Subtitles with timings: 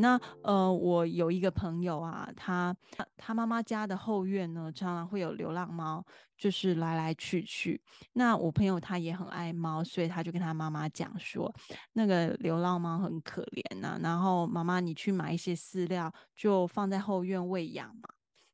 [0.00, 2.74] 那呃，我有一个朋友啊，他
[3.16, 6.04] 他妈妈家的后院呢，常常会有流浪猫，
[6.36, 7.80] 就是来来去去。
[8.14, 11.52] 那我朋友他也很爱猫，所以他就跟他妈妈讲说，
[11.92, 18.08] 那个流浪猫很可怜呐，然后妈妈你去买一些饲料，就放在后院喂养嘛。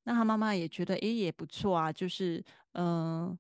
[0.05, 3.37] 那他妈妈也觉得，诶，也不错啊，就是嗯、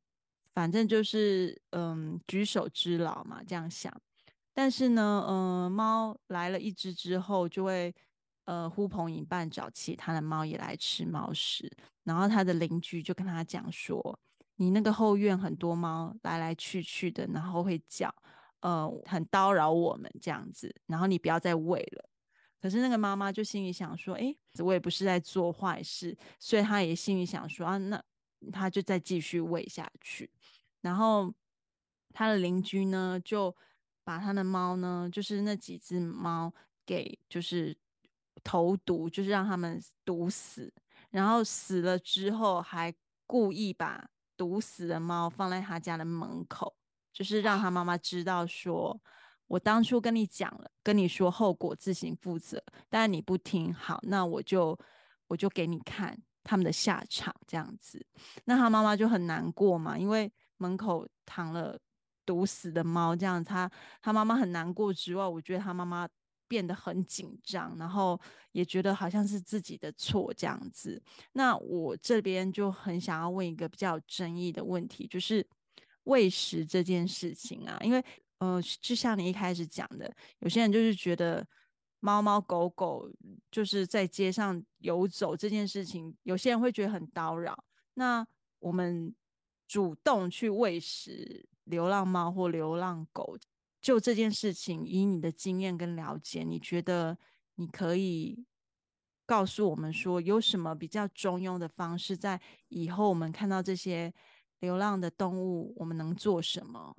[0.54, 3.92] 反正就是嗯、举手之劳嘛，这样想。
[4.56, 7.92] 但是呢，嗯、呃，猫来了一只之后，就会
[8.44, 11.68] 呃呼朋引伴找其他的猫也来吃猫食。
[12.04, 14.16] 然后他的邻居就跟他讲说
[14.54, 18.14] ：“你那个后院很多猫来来去去的，然后会叫，
[18.60, 20.72] 呃，很叨扰我们这样子。
[20.86, 22.08] 然后你不要再喂了。”
[22.62, 28.00] 可是那个妈妈就心里想说：“诶，我也不是在做坏事。”所以她也心里想说：“啊，那
[28.52, 30.30] 她就再继续喂下去。”
[30.80, 31.34] 然后
[32.12, 33.52] 他的邻居呢就。
[34.04, 36.52] 把他的猫呢，就是那几只猫
[36.84, 37.74] 给就是
[38.44, 40.72] 投毒，就是让他们毒死。
[41.10, 42.94] 然后死了之后，还
[43.26, 46.76] 故意把毒死的猫放在他家的门口，
[47.12, 49.00] 就是让他妈妈知道说，
[49.46, 54.78] 我当初跟你讲了，跟你说后果自行负责，但你不听，好，那我就
[55.28, 58.04] 我就给你看他们的下场这样子。
[58.44, 61.78] 那他妈妈就很难过嘛，因为门口躺了。
[62.26, 63.70] 毒死的猫，这样他
[64.02, 66.08] 他妈妈很难过之外，我觉得他妈妈
[66.46, 68.20] 变得很紧张，然后
[68.52, 71.02] 也觉得好像是自己的错这样子。
[71.32, 75.44] 那我这边就很想要问一个比较有争议的问题，就是
[76.04, 78.04] 喂食这件事情啊，因为
[78.38, 81.44] 呃，就像你一开始讲的，有些人就是觉得
[82.00, 83.10] 猫猫狗狗
[83.50, 87.64] 就是在街上游走这件事情，有些人会觉得很叨扰。
[87.94, 88.26] 那
[88.58, 89.14] 我们
[89.66, 91.48] 主动去喂食。
[91.64, 93.36] 流浪猫或流浪狗，
[93.80, 97.18] 就这件事情，以你的经验跟了解，你觉得
[97.56, 98.46] 你可以
[99.26, 104.12] 告诉我们说，有什么比较中庸的方式，在以后我们看到这些
[104.60, 106.96] 流浪的动物，我们能做什么？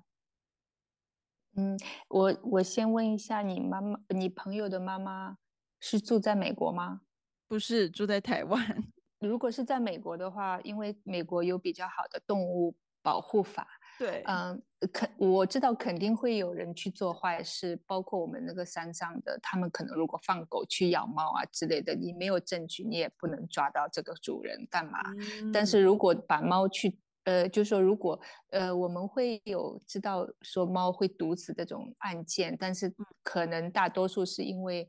[1.58, 5.38] 嗯，我我先问一下，你妈妈，你朋友的妈妈
[5.80, 7.02] 是住在美国吗？
[7.48, 8.92] 不是，住在台湾。
[9.20, 13.68] 如果是在美国的话，因为美国有比较好的动物保护法。
[13.98, 14.62] 对，嗯，
[14.92, 25.00] 肯我知道肯定会有人去做坏事，包括我们那个山上的，他们可能如果放狗去咬猫啊之类的，你没有证据，你也不能抓到这个主人干嘛。
[25.18, 28.20] 嗯、但是如果把猫去，呃，就是说如果，
[28.52, 34.88] 呃，我们会有知道说猫会毒死这种案件，但是可能大多数是因为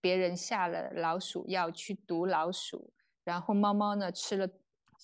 [0.00, 2.92] 别人下了老鼠药去毒老鼠，
[3.24, 4.46] 然后猫猫呢吃了。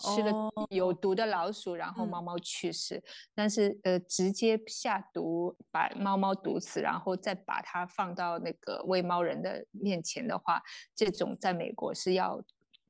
[0.02, 0.32] 吃了
[0.70, 2.96] 有毒的老鼠，然后猫猫去世。
[2.96, 3.02] 嗯、
[3.34, 10.60] 但是呃，直接下毒把猫猫毒死，然后再把它放到那个喂猫人的面前的话，
[10.94, 12.42] 这种在美国是要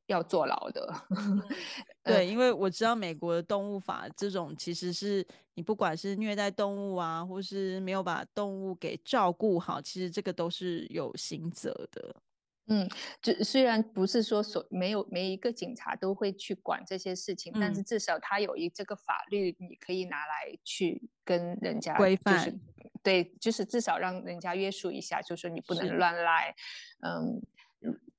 [0.06, 0.94] 要坐牢的。
[1.10, 1.42] 嗯、
[2.02, 12.14] 对，因为我知道美国的动物法，这种其实是你不管是虐待动物啊，或是没有把动物给照顾好，其实这个都是有刑责的。
[12.72, 12.88] 嗯，
[13.20, 22.58] 就虽然不是说所没有每一个警察都会去管这些事情，嗯、但是至少他有一这个法律，你可以拿来去跟人家规范，
[23.02, 26.54] 对，就是至少让人家约束一下，就是说你不能乱来。
[27.00, 27.42] 嗯，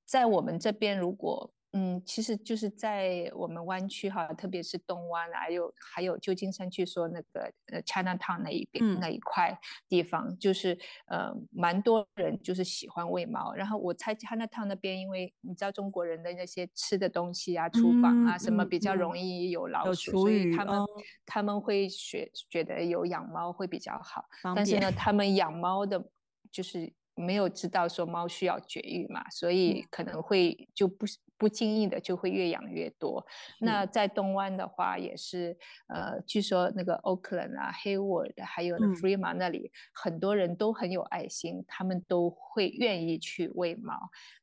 [0.05, 1.51] 在我们这边如果。
[1.75, 9.57] 嗯，其实就是在我们湾区哈，特别是东湾，还有还有旧金山区说那个呃 Chinatown 那一边、嗯、那一块
[9.89, 10.77] 地方，就是
[11.07, 13.53] 呃蛮多人就是喜欢喂猫。
[13.55, 20.87] 然后我猜 Chinatown 那边，因为你知道中国人的那些吃的东西啊，厨房啊、嗯、什么比较容易有老鼠，嗯、所以他们、哦、
[21.25, 24.25] 他们会学觉得有养猫会比较好。
[24.55, 26.07] 但是呢，他们养猫的，
[26.51, 31.07] 就是没有知道说猫需要绝育嘛，所以可能会就不。
[31.43, 33.21] 不经意的就会越养越多。
[33.59, 35.57] 那在东湾的话，也是，
[35.89, 43.93] 呃，据说那个 Oakland 啊、Hayward 还有 Fremont 那里，嗯、很多人都很有爱心，他们都会愿意去喂猫，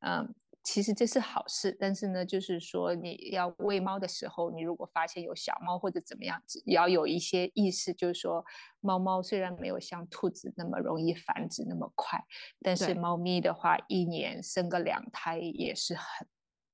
[0.01, 0.35] 嗯。
[0.63, 8.45] 其实这是好事，但是呢，就是说你要喂猫的时候，你如果发现有小猫或者怎么样子，也要有一些意识，就是说，
[8.81, 12.23] 猫猫虽然没有像兔子那么容易繁殖那么快，
[12.61, 16.29] 但是猫咪的话，一年生个两胎也是很，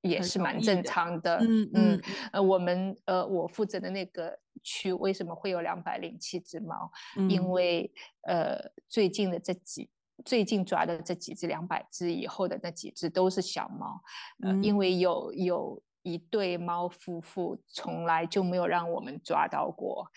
[0.06, 1.38] 也是蛮正常的。
[1.38, 6.90] 的嗯嗯，呃，我们呃，我负责的那个区为什么会有两百零七只猫？
[7.16, 7.92] 嗯、因为
[8.22, 8.58] 呃，
[8.88, 9.90] 最近的这几。
[10.24, 14.00] 最近抓的这几只两百只以后的那几只都是小猫，
[14.42, 20.10] 呃，因为有有一对猫夫妇从来就没有让我们抓到过，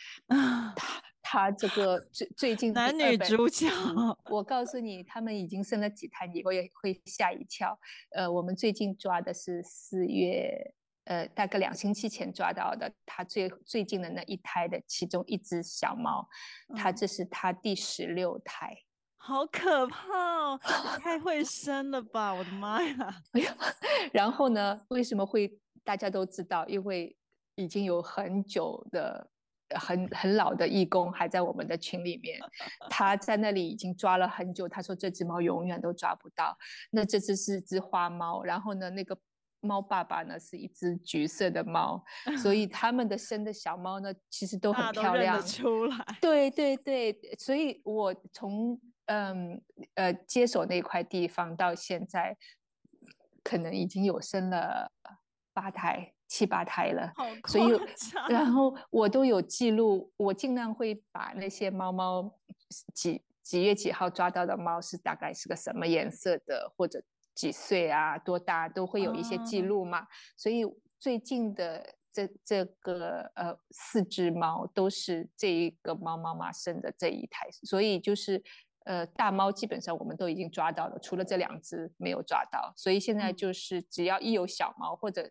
[0.73, 0.98] 他
[1.31, 3.67] 他这个最最近男女主角，
[4.31, 7.79] 我告诉你，他们已经生了几胎，你会会吓一跳。
[8.15, 10.73] 呃，我们最近抓的是四月，
[11.03, 16.27] 呃，大概两星期前抓到的，他最最近的那一胎的其中一只小猫，
[16.75, 18.73] 他这是他第十六胎。
[18.73, 18.85] 嗯
[19.21, 20.59] 好可怕哦！
[21.03, 23.21] 太会生了吧，我的妈呀！
[24.13, 24.79] 然后呢？
[24.87, 26.65] 为什么会大家都知道？
[26.67, 27.15] 因为
[27.55, 29.29] 已经有很久的、
[29.75, 32.39] 很很老的义工还在我们的群里面，
[32.89, 34.67] 他在那里已经抓了很久。
[34.67, 36.57] 他说这只猫永远都抓不到。
[36.91, 39.17] 那这只是只花猫，然后呢，那个
[39.59, 42.03] 猫爸爸呢是一只橘色的猫，
[42.41, 45.41] 所以他们的生的小猫呢，其实都很漂亮。
[45.45, 46.05] 出来。
[46.21, 48.79] 对对对，所以我从。
[49.11, 49.59] 嗯，
[49.95, 52.37] 呃，接手那块地方到现在，
[53.43, 54.91] 可能已经有生了
[55.51, 57.11] 八胎、七八胎了。
[57.47, 57.77] 所以，
[58.29, 62.33] 然后我都有记录，我尽量会把那些猫猫
[62.93, 67.03] 几几月几号抓到的猫是大概是个什么颜色的，或者
[67.35, 70.03] 几岁啊、多大，都会有一些记录嘛。
[70.03, 70.63] 哦、所以
[70.97, 78.41] 最近的这这个呃四只猫都是这一个猫妈妈生的这一胎，所以就是。
[78.85, 85.29] 呃，大猫基本上我们都已经抓到了，除了这两只没有抓到，所以现在就是只要一有小猫或者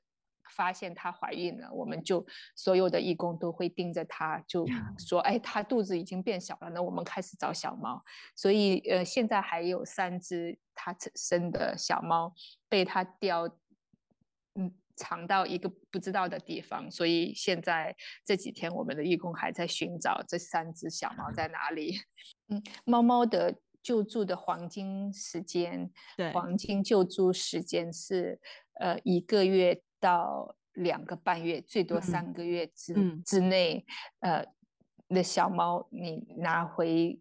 [0.50, 2.24] 发现她怀孕了，我们就
[2.56, 4.66] 所有的义工都会盯着她，就
[4.98, 8.02] 说，哎，她肚子已经变小了，那我们开始找小猫。
[8.34, 12.34] 所以呃，现在还有三只它生的小猫
[12.68, 13.48] 被她叼，
[14.54, 17.94] 嗯，藏到一个不知道的地方，所以现在
[18.24, 21.98] 这几天我们的义工还在寻找这三只小猫在哪里。
[22.48, 28.40] 嗯，猫猫的救助的黄金时间，对，黄金救助时间是
[28.80, 33.84] 呃一个月到两个半月，最多三个月之、嗯、之内，
[34.20, 34.44] 呃，
[35.08, 37.20] 那小猫你拿回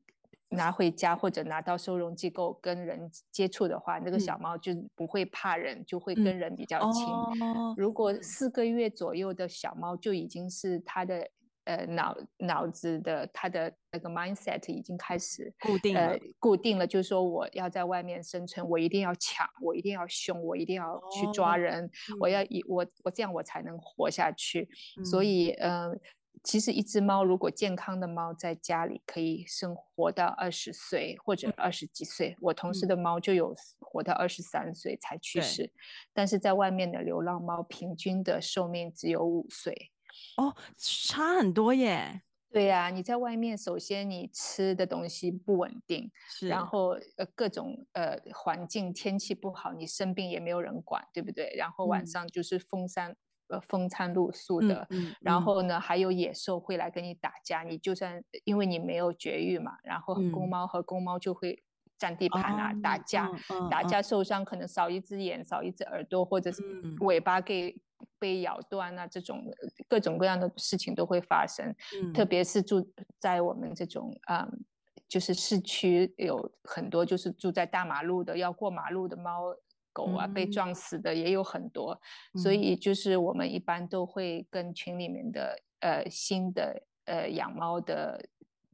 [0.49, 7.05] 拿回家或者拿到收容机构跟人接触的话，那个小猫就不会怕人，嗯、就会跟人比较亲。
[7.05, 11.29] 哦、如果四个月左右的小猫就已经是它的。
[11.67, 21.89] 呃，脑脑子的他的那个 mindset 已经开始固定了，呃，固定了，就是说我要在外面生存，我一定要抢，我一定要凶，我一定要去抓人，哦、
[22.21, 24.69] 我要以我我这样我才能活下去。
[24.97, 25.93] 嗯、所以，呃，
[26.41, 35.71] 其实一只猫如果健康的猫在家里可以生活到二十岁或者二十几岁，嗯、我同事的猫就有活到二十三岁才去世，对
[36.13, 39.91] 但是在外面的流浪猫平均的寿命只有五岁。
[40.37, 42.21] 哦，差很多耶。
[42.49, 51.53] 对呀、啊，你在外面，首先你吃的东西不稳定，是然后呃各种呃环境天气不好，你生病也没有人管，对不对？
[51.57, 53.17] 然后晚上就是风餐、嗯、
[53.49, 61.61] 呃风餐露宿的，嗯嗯、然后呢还有野兽会来跟你打架，你就算因为你没有绝育嘛，然后公猫和公猫就会
[61.99, 63.29] 占地盘啊、嗯、打架，
[63.69, 66.63] 打架受伤可能少一只眼、少一只耳朵，或者是
[67.01, 67.75] 尾巴给。
[68.19, 69.43] 被咬断啊，这种
[69.87, 71.73] 各种各样的事情都会发生。
[72.01, 72.85] 嗯、特别是住
[73.19, 74.65] 在我们这种嗯，
[75.07, 79.55] 就是市区有很多，就是住在大马路的，要过马路的猫
[79.93, 81.99] 狗啊，嗯、被撞死的也有很多。
[82.33, 88.23] 嗯、所以就是我们一般都会跟群里面的呃新的呃养猫的。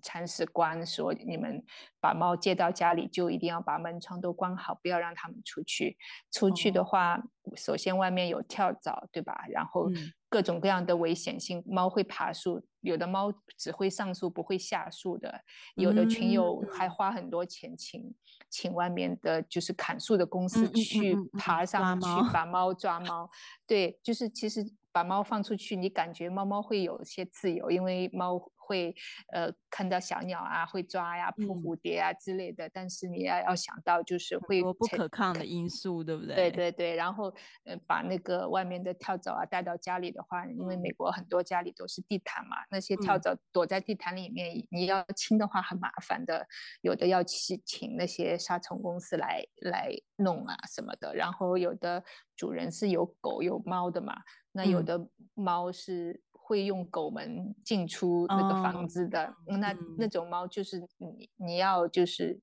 [0.04, 1.64] 铲屎官说：“你们
[2.02, 5.98] 把猫接到家里，就一定要把门窗都关好，不要让它们出去。
[6.30, 9.46] 出去的话，哦、首先外面有跳蚤，对吧？
[9.50, 9.90] 然后
[10.28, 15.42] 各种各样的危险性，猫会爬树，有的猫只会上树，不会下树的。
[15.76, 18.14] 有的群友还花很多钱请、嗯、
[18.50, 23.30] 请外面的，就是砍树的公司去爬上去把猫抓猫。
[23.66, 28.38] 对，就是其实把猫放出去，你感觉猫猫会有些自由，因为猫。”
[28.74, 28.96] 会
[29.32, 36.36] 呃看到小鸟啊，会抓呀、扑蝴蝶啊之类的，嗯、但是你要要想到就是会有不可抗的因素，对不对？
[36.36, 37.32] 对对对，然后
[37.66, 46.48] 呃把那个外面的跳蚤啊带到家里的话，因为美国很多家里都是地毯嘛，嗯、那些跳蚤躲在地毯里面，你要清的话很麻烦的，
[46.82, 52.04] 有的要去请那些杀虫公司来来弄啊什么的，然后有的
[52.36, 54.16] 主人是有狗有猫的嘛，
[54.52, 56.20] 那有的猫是。
[56.54, 62.40] 会用狗门进出那个房子的，oh, 那、嗯、那种猫就是你你要就是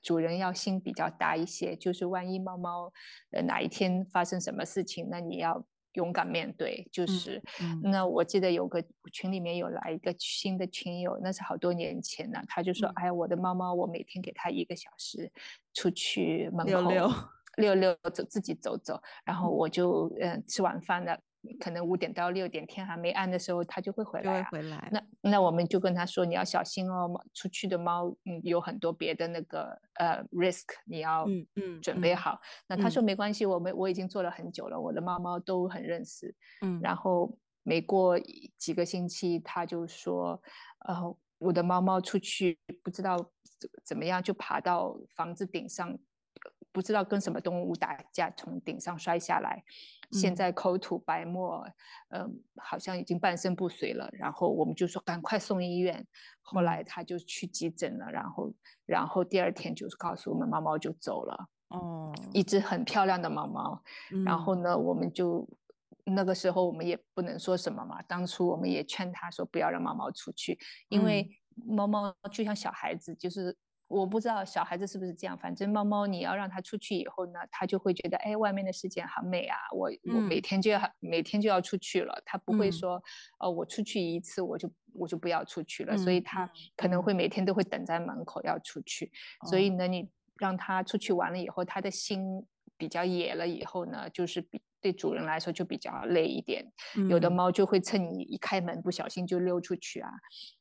[0.00, 2.92] 主人要心比较大一些，就是万一猫猫
[3.32, 6.88] 呃哪一天发生什么事情，那你要勇敢面对。
[6.92, 8.80] 就是、嗯嗯、那我记得有个
[9.12, 15.32] 群里面有来一个新的群友，那是好多年前了，他就说：“嗯、哎呀，我的猫猫，我每天给它一个小时
[15.74, 17.10] 出去门口溜溜，
[17.58, 21.18] 溜溜走，自己走走，然后我就嗯、呃、吃晚饭了。”
[21.60, 24.48] 可能五点到六点天还没暗的时候，它就会回来、啊。
[24.50, 24.88] 回来。
[24.90, 32.32] 那那我们就跟他说，你要小心哦，出去的猫嗯有很多别的那个呃 risk，你要嗯嗯准备好。
[32.32, 36.34] 嗯嗯、那他说没关系，我们我已经做了很久了，我的猫猫都很认识。
[36.62, 36.80] 嗯。
[36.82, 38.18] 然后没过
[38.56, 40.42] 几个星期，他就说，
[40.86, 43.16] 呃，我的猫猫出去不知道
[43.84, 45.98] 怎么样就爬到房子顶上。
[46.70, 49.64] 不知道跟什么动物打架，从顶上摔下来，
[50.12, 51.66] 现在口吐白沫，
[52.10, 52.30] 嗯、呃，
[52.62, 54.08] 好像已经半身不遂了。
[54.12, 56.06] 然后我们就说赶快送医院。
[56.42, 58.52] 后来他就去急诊了，然后，
[58.86, 61.48] 然后第二天就是告诉我们，猫猫就走了。
[61.68, 63.82] 哦，一只很漂亮的猫猫。
[64.24, 65.48] 然后呢，我们就
[66.04, 68.00] 那个时候我们也不能说什么嘛。
[68.02, 70.58] 当初我们也劝他说不要让猫猫出去，
[70.88, 71.28] 因为
[71.66, 73.56] 猫猫就像小孩子，就是。
[73.88, 82.96] 我不知道小孩子是不是这样，反正猫猫你要让它出去以后呢，它就会觉得，哎，外面的世界好美啊，我我每天就要、嗯、每天就要出去了，它不会说，
[83.38, 89.10] 哦、呃，我出去一次我就我就不要出去了，嗯、所以它可能会每天都会等在门口要出去，
[89.44, 94.60] 嗯、所以呢，你让它出去玩了以后，它的心比较野了以后呢，就是比。
[94.80, 96.64] 对主人来说就比较累一点，
[96.96, 100.08] 嗯、有的猫就会趁你一开门不小心就溜出去啊，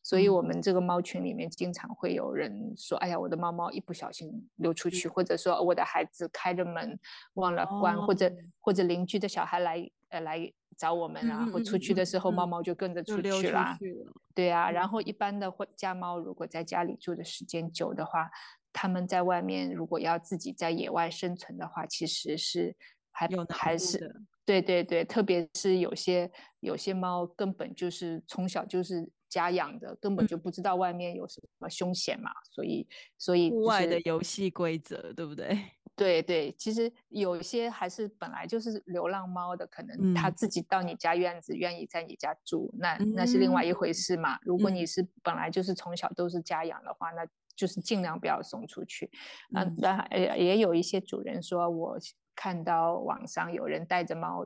[0.01, 6.99] 所以我们这个猫群里面经常会有人说：“哎呀，我的猫猫一不小心溜出去，嗯、或者说我的孩子开着门
[7.35, 13.77] 忘了关，哦、或者或者邻居的小孩来呃来找我们啊，然后出去的时候猫猫就跟着出去了。
[13.77, 14.11] 去了。
[14.33, 18.29] 对啊，然后一般的家猫如果在家里住的时间久的话，
[18.73, 22.75] 他们在外面如果要自己在野外生存的话，其实是。
[23.19, 35.57] 还有还是对对对，特别是有些有些猫根本就是从小就是家养的，根本就不知道外面有什么凶险嘛，所以所以户外的游戏规则对不对？
[35.97, 44.37] 对对，其实有一些还是本来就是流浪猫的，可能它自己到你家院子愿意在你家住，那那是另外一回事嘛。
[44.43, 49.09] 如果你是本来就是从小都是家养的话，那就是尽量不要送出去。
[49.55, 51.97] 嗯，那也也有一些主人说我。
[52.37, 54.45] 看到网上有人带着猫，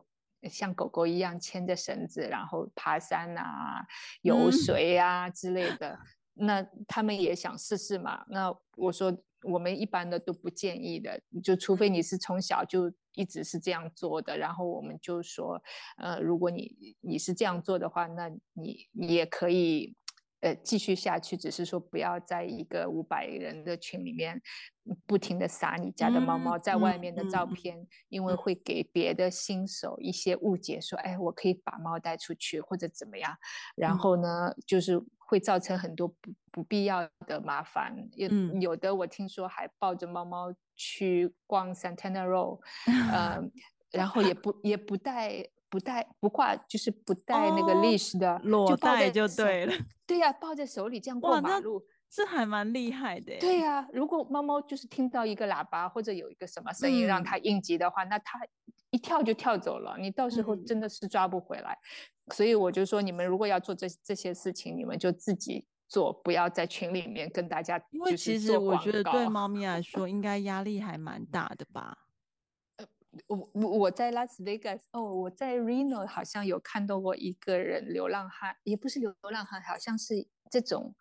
[0.49, 3.85] 像狗狗一样牵着绳子，然后爬山啊、
[4.21, 5.91] 游水啊之类的。
[6.35, 8.23] 嗯、那他们也想试试嘛？
[8.29, 14.37] 那我说，我们一般的都不建议的，就除非你是从小就一直是这样做的。
[14.37, 15.61] 然后我们就说，
[15.97, 19.93] 呃，如果你你是这样做的话，那你你也可以。
[20.41, 24.41] 呃，继续下去，只是说不要在一个五百人的群里面
[25.05, 33.37] 不停的撒你家的猫猫在外面的照片，嗯嗯、因为会给别的新手一些误解，说，哎，我可以把猫带出去或者怎么样，
[33.75, 37.95] 然后呢，嗯、就是会造成很多不不必要的麻烦。
[38.15, 42.59] 有、嗯、有的我听说还抱着猫猫去逛 Santana Row，
[43.13, 43.39] 呃，
[43.91, 45.47] 然后也不也不带。
[45.71, 49.73] 不带不挂，就是不带那个 leash 的，裸带就对了。
[50.05, 53.39] 对呀，抱在手里这样过马路，这还蛮厉害的。
[53.39, 58.37] 对呀，如果猫猫就是听到一个喇叭或者有一个什么声音让它应急的话，那它
[58.89, 61.77] 一跳就跳走了，你到时候真的是抓不回来。
[62.33, 67.81] 所以我就说，你们如果要做这这些事情，你们就自己做，不要在群里面跟大家。
[67.91, 71.97] 因为其实我觉得对猫咪来说，应该压力还蛮大的吧。
[73.27, 80.95] 我我我在拉斯维加斯哦，我在 Reno 好像有看到过一个人流浪汉，也不是流浪汉，好像是这种，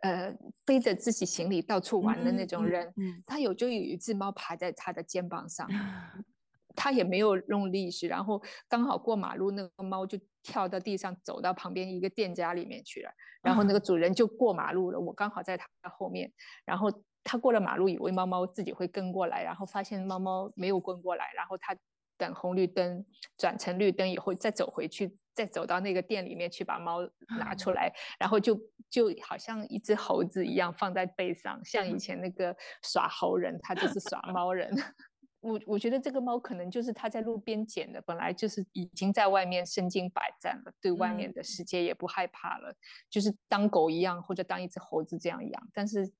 [0.00, 2.86] 呃，背着自己行李到处玩的那种人。
[2.88, 5.66] 嗯嗯嗯、他有就有一只猫爬在他的肩膀上，
[6.76, 13.10] 他也没有用力气，然后刚好过马路，那个猫就跳到地上，走到旁边一个店家里面去了，
[13.42, 16.30] 然后那个主人就过马路了，我刚好在他后面，
[16.66, 16.92] 然后。
[17.24, 21.74] 他过了马路，以为猫猫自己会跟过来，然后发现猫猫没有跟过来，然后他
[22.16, 23.04] 等红绿灯
[23.36, 27.00] 转成绿灯以后再走回去，再走到那个店里面去把猫
[27.40, 28.54] 拿出来，然后就
[28.88, 34.70] 就好像一只猴子一样放在背上，像以前那个耍猴人，他就是耍猫人。
[35.40, 42.74] 我我觉得这个猫可能就是他在路边捡的，本来就是已经在外面身经百战了，对外面的世界也不害怕了，
[43.10, 46.12] 就是当狗一样或者当一只猴子这样养，但是。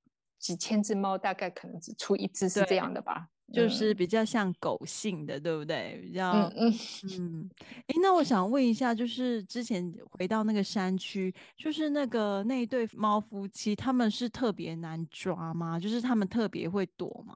[0.44, 5.98] 几千只猫，大概可能只出一只是这样的吧，就是比较像狗性的，嗯、对不对？
[6.02, 6.74] 比较嗯嗯
[7.18, 7.50] 嗯。
[7.86, 15.80] 哎，那我想问一下，就是之前回到那个山区，就是那个那一对猫夫妻，他们是特别难抓吗？
[15.80, 17.34] 就是他们特别会躲吗？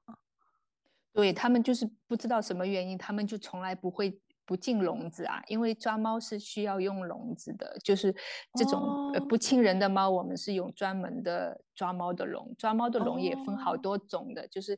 [1.14, 4.20] 对，他们就是不知道什么原因，他们就从来不会。
[4.48, 8.10] 不进笼子啊，因为抓猫是需要用笼子的，就是
[8.54, 12.54] 这种不亲人的猫，我们是用专门的抓猫的笼。
[12.56, 14.72] 抓猫的笼也分好多种的，就是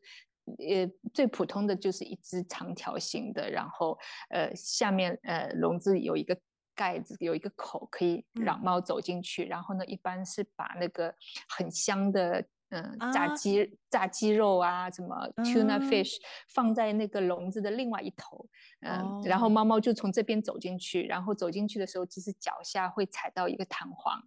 [0.59, 3.97] 呃，最普通的就是一只长条形的，然后
[4.31, 6.37] 呃，下面呃笼子有一个
[6.75, 9.45] 盖子，有一个口可以让猫走进去。
[9.45, 11.15] 嗯、然后呢，一般是把那个
[11.49, 18.49] 很香的嗯、呃、炸鸡、啊、炸鸡肉啊，什么 tuna fish、嗯、放在那个笼子的另外一头，
[18.81, 24.21] 嗯、然后猫猫就从这边走进去，然后走进去的时候，其实脚下会踩到一个弹簧，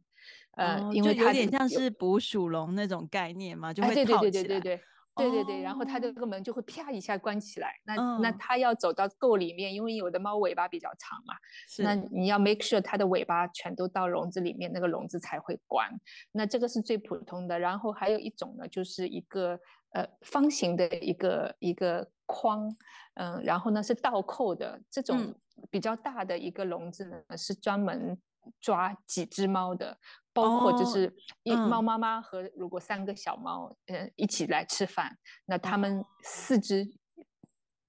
[0.51, 4.81] 呃，哦、因为它有点像是捕鼠笼那种概念嘛，就会对对对对对。
[5.15, 7.73] 对对对，然后它这个门就会啪一下关起来。
[7.83, 11.35] 那、嗯、那它要走到够里面，因为有的猫尾巴比较长嘛，
[11.79, 15.87] 那你要 make sure 它的尾巴全都到笼子里面，那个笼子才会关。
[16.31, 17.59] 那这个是最普通的。
[17.59, 19.59] 然后还有一种呢，就是一个
[19.91, 22.67] 呃方形的一个一个框，
[23.13, 24.81] 嗯、呃，然后呢是倒扣的。
[24.89, 25.33] 这种
[25.69, 28.17] 比较大的一个笼子呢，嗯、是专门
[28.61, 29.97] 抓几只猫的。
[30.35, 36.91] 包括就是一猫妈妈和如果三个小猫，嗯，一起来吃饭，那他们四只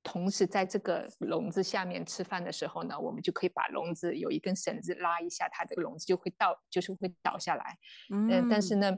[0.02, 7.78] 同时在这个笼子下面吃饭的时候呢，我们就可以把笼子有一根绳子拉一下，它这个笼子就会倒，就是会倒下来。
[8.12, 8.92] 嗯，但是呢，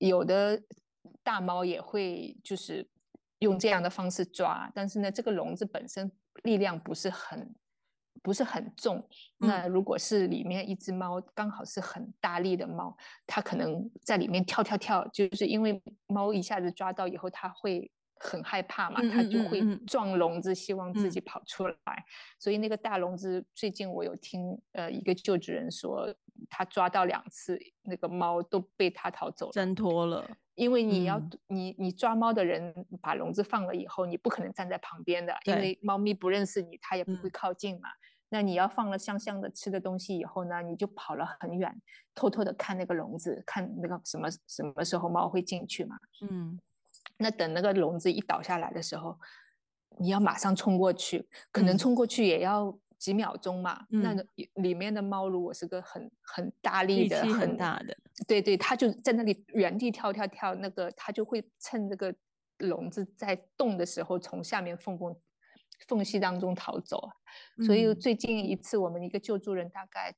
[0.00, 0.60] 有的
[1.22, 2.90] 大猫也会就是
[3.38, 6.10] 用这样的方式抓，但是呢，这个笼子本身
[6.42, 7.54] 力量不是很。
[8.22, 9.06] 不是很重，
[9.38, 12.96] 那如果是里面一只猫刚好是很大力的猫，
[13.26, 21.76] 它可能在里面跳跳跳，就是因为猫一下子抓到以后，它会很害怕嘛，它就会撞笼子，希望自己跑出来。
[22.38, 26.12] 所以那个大笼子，最近我有听呃一个救助人说，
[26.50, 30.28] 他抓到两次，那个猫都被他逃走了，挣脱了。
[30.56, 37.88] 因为你要你你抓猫的人把笼子放了以后，你不可能站在旁边的，因为猫咪不认识你，它也不会靠近嘛。
[38.30, 41.74] 那你要放了香香的吃的东西以后呢，你就跑了很远，
[42.14, 45.96] 偷偷的看那个笼子，看那个什么什么时候猫会进去嘛。
[46.20, 46.60] 嗯，
[47.16, 49.18] 那等那个笼子一倒下来的时候，
[49.98, 53.86] 你要马上冲过去，可能冲过去也要几秒钟嘛。
[53.90, 54.14] 嗯、那
[54.60, 62.14] 里面的猫如果是个很很大力的、很大的，对对，它就在那里原地跳跳跳，那个它就会趁这个
[62.58, 65.16] 笼子在动的时候从下面缝缝。
[65.86, 67.10] 缝隙当中逃走，
[67.64, 70.14] 所以最近一次我们一个救助人大概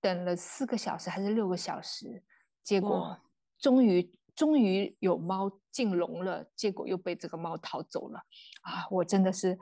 [0.00, 2.22] 等了四个小时还是六个小时，
[2.62, 3.18] 结果
[3.58, 8.18] 终于终于有猫进笼了，结果又被这个猫逃走了
[8.62, 8.86] 啊！
[8.90, 9.58] 我真的是，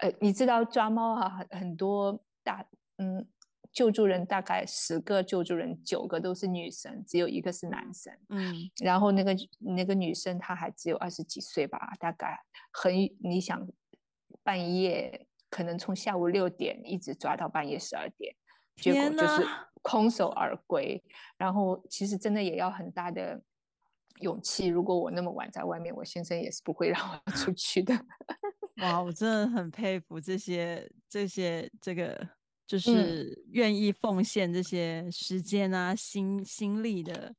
[0.00, 2.64] 呃，你知道抓猫啊，很多大
[2.98, 3.26] 嗯
[3.72, 12.38] 救助人大概十个救助人九个都是女生，只有一个是男生，嗯，然后那个那个女生她还只有二十几岁吧，大概
[12.70, 13.66] 很你想。
[14.42, 18.34] 半夜可能从下午六点一直抓到半夜十二点，
[18.76, 19.46] 结果就是
[19.82, 21.02] 空手而归。
[21.36, 23.42] 然后其实真的也要很大的
[24.20, 24.66] 勇气。
[24.66, 27.94] 如果我那么晚在外面，我先生也是不会让我出 去的。
[28.82, 32.28] 哇，我真的很佩服这些这些这个
[32.66, 37.34] 就是愿意奉献这些时间啊、嗯、心心力的。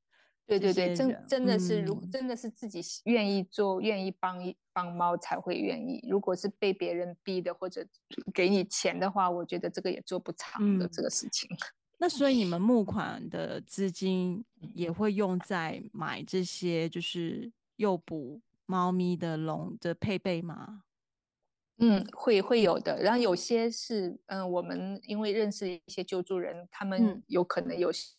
[0.45, 6.03] 对对对，真真的是，如、嗯、真的是自己愿意做，愿意帮帮猫才会愿意。
[6.09, 7.85] 如果是被别人逼的，或者
[8.33, 11.49] 给你钱的话，我觉得这个也做不长的、嗯、这个事情。
[11.99, 20.83] 那所以你们募款的资金也会用在买这些就是诱捕猫咪的笼的配备吗？
[21.77, 23.01] 嗯，会会有的。
[23.01, 28.13] 然后有些是，嗯，我们因为认识一些救助人，他们有可能有些。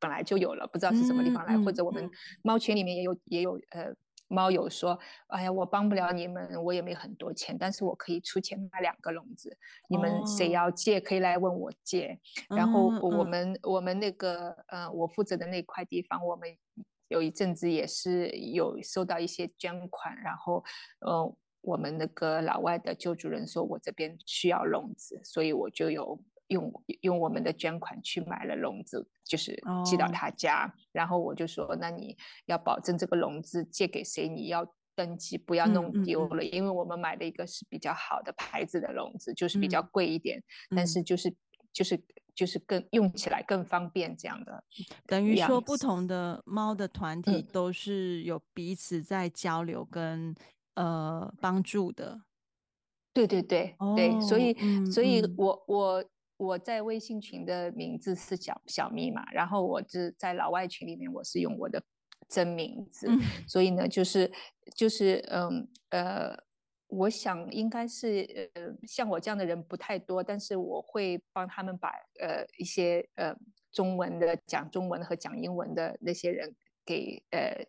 [0.00, 2.10] 本来就有了，不知道是什么地方来，嗯、或者我们
[2.42, 3.94] 猫群里面也有也有呃
[4.34, 9.56] 猫友说，哎呀，我帮不了你们，我也没很多钱，但是我可以出钱买两个笼子，
[9.88, 12.18] 你们谁要借可以来问我借。
[12.48, 16.48] 哦、然后我们、嗯、我们那个呃我负责的那块地方，我们
[17.08, 20.64] 有一阵子也是有收到一些捐款，然后
[21.00, 26.20] 呃我们那个老外的救助人说我这边需要笼子，所以我就有。
[26.48, 30.72] 用用我们的捐款去买了笼子，就是寄到他家，oh.
[30.92, 40.38] 然后我就说，那你要保证这个笼子借给谁，你要登记，不要弄丢了，嗯嗯嗯，因为我们买的一个是比较好的牌子的笼子，就是比较贵一点，
[40.70, 41.34] 嗯、但是就是
[41.72, 41.98] 就是
[42.34, 44.62] 就是更用起来更方便这样的。
[45.06, 50.28] 等于说，不同的猫的团体都是有彼此在交流跟、
[50.74, 52.20] 嗯、呃帮助的。
[53.14, 56.04] 对对对、oh, 对，所以、嗯、所以我我。
[56.36, 61.82] 我在微信群的名字是小小咪嘛，然后我是在老外群里面，我是用我的
[62.28, 64.30] 真名字，嗯、所以呢，就是
[64.74, 66.36] 就是嗯呃，
[66.88, 73.34] 我想应该是呃像我这样的人不太多，但是我会帮他们把呃一些呃
[73.70, 77.64] 中文的讲中文和讲英文的那些人给呃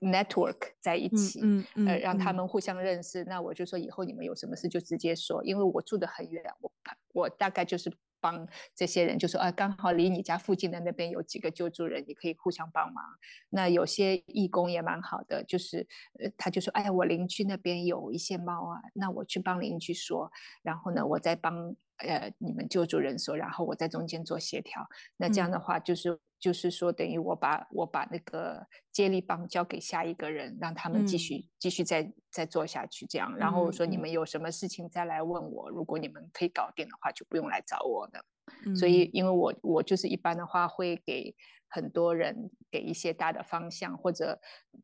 [0.00, 3.22] network 在一起，嗯嗯嗯、呃，让他们互相认识。
[3.24, 6.72] 嗯、那我就说，以后你们有什么事就直接说，因为我住得很远，我
[7.12, 13.04] 我大概就是帮这些人，就说啊，刚好离你家附近的那边有几个救助人，你可以互相帮忙。
[13.50, 15.86] 那有些义工也蛮好的，就是
[16.18, 20.30] 呃，他就说，哎呀，我邻居那边有一些猫啊，那我去帮邻居说，
[20.62, 21.74] 然后呢，我再帮。
[21.98, 24.84] 呃，你们救助人说，然后我在中间做协调。
[25.16, 33.06] 那这样的话，就是、嗯、就是说，等于我把我把那个接力棒交给下一个人，让他们继续、嗯、继续再再做下去。
[33.06, 38.22] 这样，然后我说你们有什么事情再来问我，如果你们可以搞定的话，就不用来找我了。
[38.66, 41.34] 嗯、所以，因为我我就是一般的话会给。
[41.74, 44.40] 很多人给一些大的方向，或者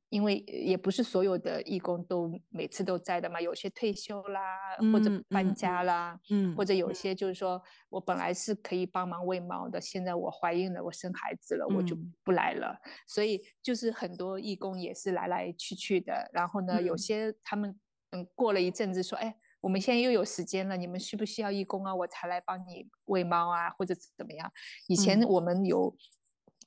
[0.08, 12.76] 因为也不是所有的义工都每次都在的嘛，有些退休啦，或者搬家啦，嗯，或者有些就是说我本来是可以帮忙喂猫的，现在我怀孕了，我生孩子了，我就不来了。
[12.84, 16.28] 嗯，所以就是很多义工也是来来去去的。
[16.32, 17.78] 然后呢，有些他们
[18.10, 21.94] 嗯过了一阵子说，哎，我们现在又有时间了，你们需不需要义工啊？
[21.94, 24.50] 我才来帮你喂猫啊，或者怎么样？
[24.88, 25.94] 以前我们有。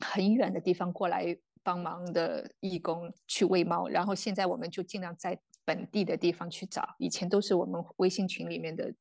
[0.03, 6.95] 很远的地方过来帮忙的义工去喂猫，然后现在我们就尽量在本地的地方去找。
[6.99, 8.93] 以前都是我们微信群里面的，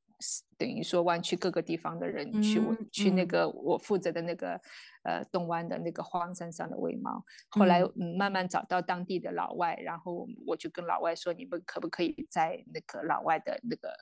[0.57, 4.61] 等于说湾区各个地方的人去、嗯、去那个我负责的那个
[5.03, 7.25] 呃东湾的那个荒山上的喂猫。
[7.49, 13.93] 后来、嗯、慢慢找到当地的老外，然后我就跟老外说：“你们可不可以在那个老外的那个。”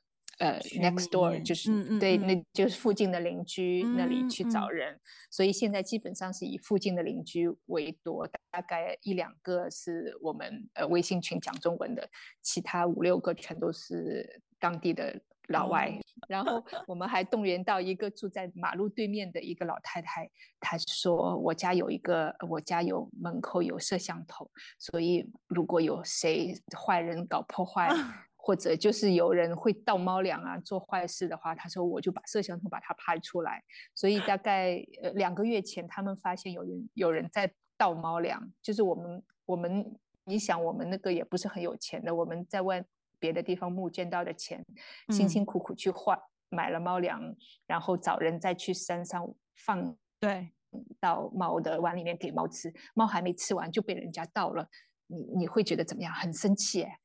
[0.40, 5.00] 呃，next door 就是、对，那就是附近的邻居、嗯、那里去找人、嗯，
[5.30, 12.08] 所以现在基本上是以附近的邻居为多，大概一两个是我们呃微信群讲中文的，
[12.40, 15.90] 其他五六个全都是当地的老外。
[15.90, 20.26] 嗯、然后我们还动员到一个住在马路对面的一个老太太，
[20.58, 27.90] 她说我家有一个，我家有门口有摄像头，所以如果有谁坏人搞破坏。
[28.40, 33.62] 啊或者就是有人会倒猫粮啊，做坏事的话，他说我就把摄像头把它拍出来。
[33.94, 42.82] 所以大概呃两个月前，他们发现有人有人在倒猫粮，就是我们我们你想我们那个也不是很有钱的，我们在外
[43.18, 44.64] 别的地方募捐到的钱，
[45.10, 47.22] 辛辛苦苦去换、嗯、买了猫粮，
[47.66, 50.50] 然后找人再去山上放，对，
[50.98, 54.66] 到猫的碗里面给猫吃，猫还没吃完就被人家倒了，
[55.06, 56.12] 你你会觉得怎么样？
[56.12, 56.98] 很生气哎。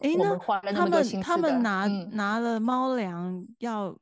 [0.00, 0.36] 哎，那
[0.72, 3.94] 他们他们拿、嗯、拿了猫粮要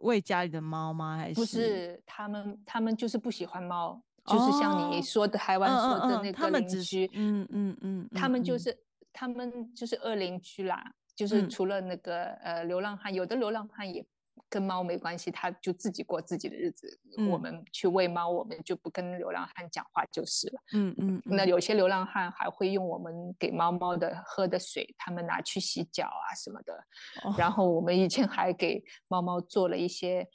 [0.00, 1.16] 喂家里的猫吗？
[1.16, 2.00] 还是不是？
[2.06, 8.78] 他们他们就是不喜欢猫、哦，就是像你说的台湾说的那个邻居，嗯嗯嗯，他们就是
[9.12, 14.04] 他们就是恶邻居啦，就是除了那个、嗯、呃流浪汉，有的流浪汉也。
[14.50, 17.00] 跟猫没关系，它就自己过自己的日子。
[17.16, 20.60] 嗯、我们去喂猫，我们就不跟流浪汉讲话就是了。
[20.72, 21.22] 嗯嗯。
[21.24, 26.74] 那有些流浪汉还会用我们给猫猫的喝的水，他们拿去洗脚啊什么的。
[27.22, 30.26] 哦、然后我们以前还给猫猫做了一些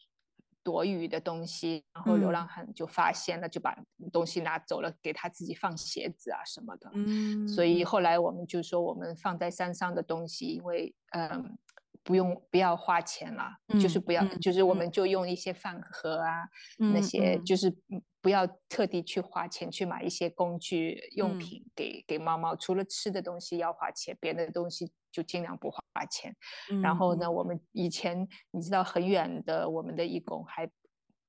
[0.64, 3.78] 躲雨的东西，然后流浪汉就发现了，就把
[4.14, 6.90] 东西拿走了，给他自己放鞋子啊什么的。
[6.94, 7.46] 嗯。
[7.48, 11.58] 所以后来我们就说，我们放在山上的东西，因为嗯。
[12.04, 16.44] 不用不要花钱了，嗯，就是不要，嗯，就是我们就用一些饭盒啊，
[16.80, 17.74] 嗯，那些就是
[18.22, 22.56] 不要特地去花钱去买一些工具用品给，嗯，给猫猫。
[22.56, 25.80] 除了吃的东西要花钱，别的东西就尽量不花
[26.10, 26.36] 钱。
[26.72, 30.70] 嗯，然后呢，我们以前你知道很远的，我们的义工还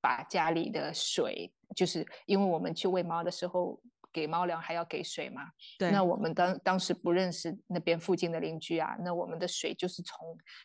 [0.01, 3.81] 把家里的水，就是因为我们去喂猫的时候。
[4.17, 5.43] 给猫粮还要给水嘛？
[5.79, 5.91] 对。
[5.91, 10.17] 那我们当当时不认识那边附近的邻居啊，那我们的水就是从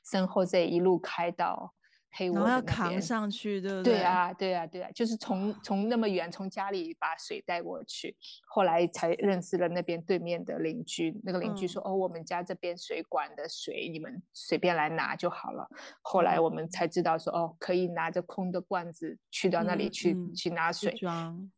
[0.09, 1.73] 身后这一路开到。
[2.17, 3.93] 然后要扛上去，对不对？
[3.93, 11.17] 对啊，对啊，对啊，就是从从那么远从家里把水带过去，后来才认识了那边对面的邻居。
[11.23, 15.65] 那个邻居说：“嗯、哦，我们家这边水管的水，你们随便来拿就好了。”
[16.03, 20.93] 后来我们才知道说：“哦，可以拿着空的罐子去到那里去、嗯、去拿水。”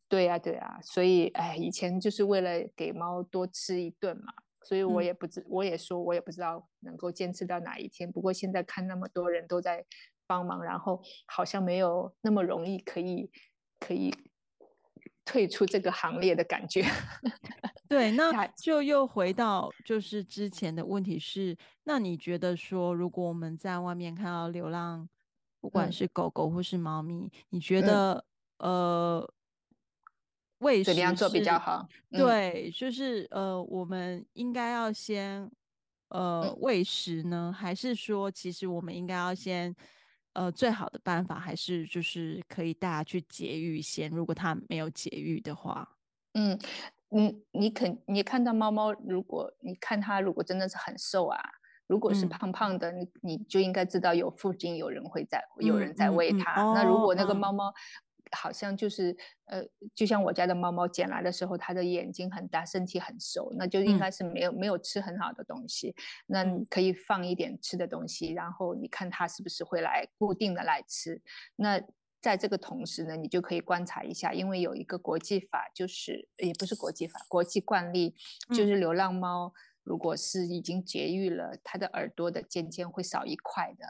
[0.07, 0.77] 对啊，对啊。
[0.83, 4.31] 所以，哎，以前就是为了给猫多吃一顿嘛。
[4.65, 8.09] 所以我也不知、嗯，我也说，我也不知道能够坚持到哪一天。
[8.09, 9.83] 不过现在看那么多人都在。
[10.25, 13.29] 帮忙，然后好像没有那么容易可以
[13.79, 14.13] 可以
[15.25, 16.83] 退出这个行列的感觉。
[17.87, 25.07] 对，那就又回到就是之前的问题是，那你觉得说，如果我们在外面看到流浪，
[25.61, 28.25] 不管是狗狗或是猫咪，嗯、你觉得、
[28.57, 29.33] 嗯、呃，
[30.59, 31.87] 喂怎么样做比较好？
[32.09, 35.51] 对，就是呃，我们应该要先
[36.09, 39.75] 呃喂食呢，还是说其实我们应该要先？
[40.33, 45.97] 呃，最好的办法还是就是可以大家去节育先，如果它没有节育的话，
[46.33, 46.57] 嗯，
[47.09, 51.39] 你你肯你看到猫猫，如果你看它如果真的是很瘦啊，
[51.85, 56.53] 如果是胖胖的，你、嗯、你就应该知道有附近有人会在有人在喂它。
[56.59, 57.71] 嗯嗯、那如果那个猫猫，
[58.33, 59.15] 好像就是
[59.45, 65.95] 呃，就像我家的猫猫捡来的时候，它的眼睛很大，身体很瘦，那就应该是没有、嗯、没有吃很好的东西。
[66.27, 71.21] 那你可以放一点吃的东西，然后你看它是不是会来固定的来吃。
[71.55, 71.81] 那
[72.21, 78.15] 在这个同时呢，你就可以观察一下，因为有一个国际法，就是也不是国际法，国际惯例，
[78.49, 83.85] 就是流浪猫如果是已经绝育了，它的耳朵的尖尖会少一块的。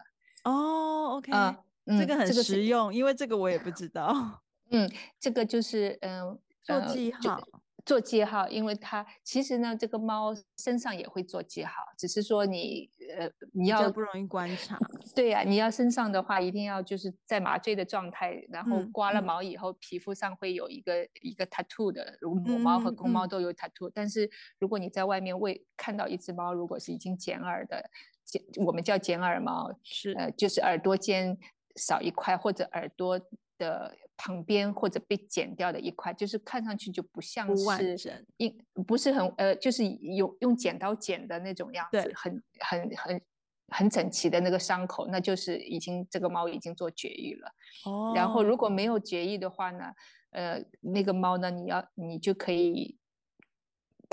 [0.49, 1.31] 哦，OK。
[1.31, 4.41] 呃嗯、这个很实用，这个，因为这个我也不知道。
[4.71, 7.39] 嗯，这个就是嗯，做记号，
[7.85, 14.79] 做记号，因为它其实呢，这个猫身上也会做记号，只是说你呃，你要不容易观察。
[15.13, 23.91] 对呀，啊，你要身上的话，一定要就是在麻醉的状态，然后刮了毛以后，嗯、皮肤上会有一个一个 tattoo 的，如母猫和公猫都有 tattoo。
[23.93, 27.89] 但是如果你在外面喂看到一只猫，如果是已经剪耳的，
[28.23, 31.37] 剪我们叫剪耳猫，是呃，就是耳朵尖。
[31.75, 33.19] 少一块，或者耳朵
[33.57, 38.49] 的旁边，或者被剪掉的一块，就是看上去就不像是一
[38.87, 43.21] 不是很呃，就是用用剪刀剪的那种样子，很很很
[43.69, 47.51] 很整齐的那个伤口，那就是已经这个猫已经做绝育了。
[47.85, 49.85] 哦，然后如果没有绝育的话呢，
[50.31, 52.97] 呃，那个猫呢，你要你就可以。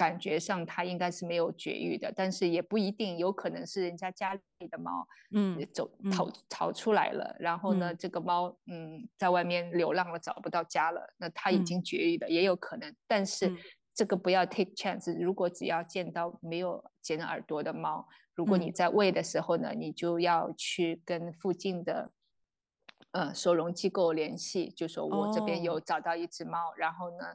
[0.00, 6.26] 感觉上它应该是没有绝育的，但是也不一定，有可能是人家家里的猫，嗯，走逃。
[6.48, 12.94] 逃出来了，然后呢，嗯、这个猫，嗯，在外面流浪了，找不到家了，那它已经绝育的，嗯、也有可能。
[13.06, 13.54] 但是
[13.94, 22.10] 这个不要 take chance，如果只要见到没有剪耳朵的猫，如果你在喂的时候呢，嗯、你就要去跟附近的，
[23.12, 27.34] 呃，收容机构联系，就说我这边有找到一只猫，哦、然后呢。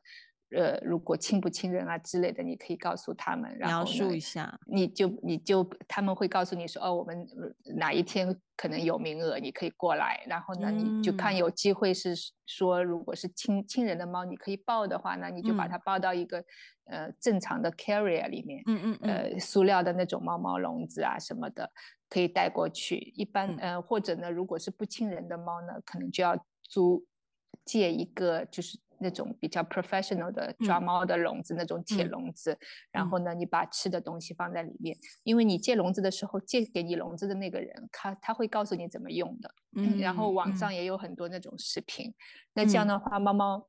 [0.56, 7.28] 呃，如果亲不亲人啊之类的，你可以告诉他们，然后描述一下，你就你就他们会告诉你说，哦，我们
[7.76, 10.24] 哪一天可能有名额，你可以过来。
[10.28, 12.16] 然后呢，你就看有机会是
[12.46, 16.40] 说，如果是亲亲人的猫，你可以抱的话呢，你就把它抱到一个、
[16.86, 21.70] 嗯、呃正常的 carrier 里面，嗯嗯，嗯呃，塑料的那种猫猫笼子啊什么的，
[22.10, 22.96] 可以带过去。
[23.16, 27.06] 一般、嗯、呃，或者呢，如果是不亲人的猫呢，可能就要租
[27.66, 28.80] 借一个就是。
[29.00, 32.58] 那种比较 professional 的抓猫的笼子，嗯、那种铁笼子，嗯、
[32.92, 40.74] 然后呢，你把吃的东西放在里面，嗯、因为你借笼子的时候，借给你笼子的那个人，他他会告诉你怎么用的，嗯，然后网上。
[40.74, 42.14] 也有很多那种视频，嗯、
[42.56, 43.68] 那这样的话，猫猫，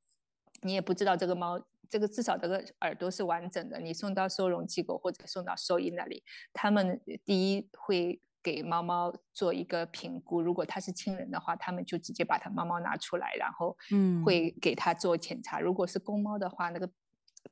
[0.63, 8.21] 你也不知道这个猫，这个至少这个耳朵是完整的，你送到收容机构或者送到兽医那里，他们第一会。
[8.47, 15.59] 给猫猫做一个评估，如果它是亲人的话，他们就直接把它猫猫拿出来，然后嗯会给它做检查。
[15.59, 16.89] 嗯、如果是公猫的话，那个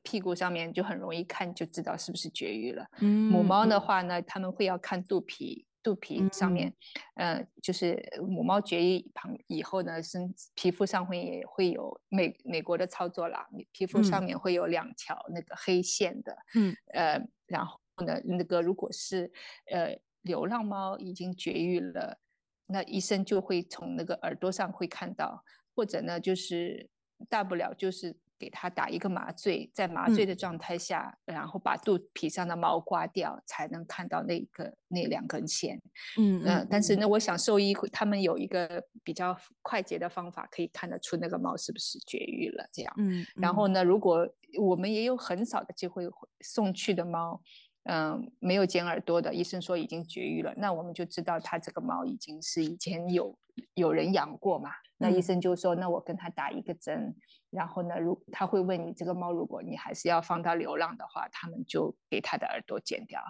[0.03, 2.87] 屁股上面就很容易看就知道是不是绝育了。
[3.01, 6.73] 嗯、母猫的话呢，他们会要看肚皮，肚皮上面，
[7.15, 19.29] 嗯、呃，就是母猫绝育旁以后呢，身皮肤上会也会有美美国的操作啦，皮肤上面会有两条那个黑线的，嗯，呃，然后呢，那个如果是
[19.69, 19.99] 呃。
[20.25, 22.19] 流浪猫已经绝育了，
[22.65, 25.43] 那医生就会从那个耳朵上会看到，
[25.75, 26.89] 或者呢，就是
[27.29, 35.79] 大不了就是给它打一个麻醉，在麻醉的状态下，嗯、然后把肚皮上的毛刮掉，才能看到那个那两根线。
[36.17, 36.67] 嗯嗯、呃。
[36.67, 42.67] 但是呢，我想兽医他们有一个比较快捷的方法，可以看得出那个猫是不是绝育了。
[42.73, 42.91] 这样。
[42.97, 43.21] 嗯。
[43.21, 44.27] 嗯然后呢，如果
[44.59, 46.03] 我们也有很少的机会
[46.41, 47.39] 送去的猫。
[47.87, 53.37] 嗯，没有剪耳朵的医生说已经绝育了，那我们就知道他这个猫已经是以前有
[53.75, 54.71] 有人养过嘛。
[54.97, 57.15] 那医生就说，那我跟他打一个针，
[57.51, 63.21] 然后呢，如他会问你这个猫，如果你还是要放到流浪的话，他们就给他的耳朵剪掉，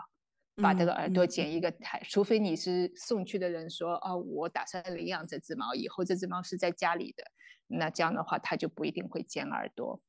[0.61, 7.25] 把这个耳朵剪一个台，除非你是送去的人说，哦，我打算领养这只猫，以后这只猫是在家里的，
[7.67, 9.99] 那这样的话他就不一定会剪耳朵。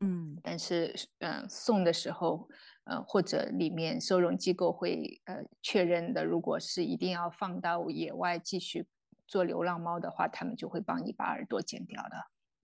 [0.00, 2.48] 嗯，但是嗯，送的时候。
[2.86, 8.86] 呃，或者里面收容机构会呃确认的，如果是一定要放到野外继续
[9.26, 12.16] 做流浪猫的话，他们就会帮你把耳朵剪掉的。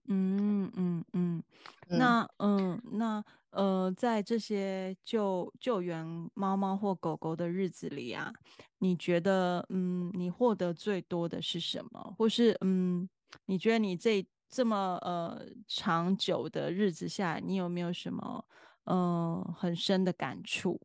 [0.09, 1.41] 嗯嗯嗯，
[1.87, 8.33] 那嗯那呃，在这些救救援猫猫或狗狗的日子里啊，
[8.79, 12.15] 你觉得嗯，你获得最多的是什么？
[12.17, 13.07] 或是嗯，
[13.45, 18.45] 你觉得你这这么呃长久的日子下来，你有没有什么？
[18.85, 20.79] 嗯、呃，很深的感触。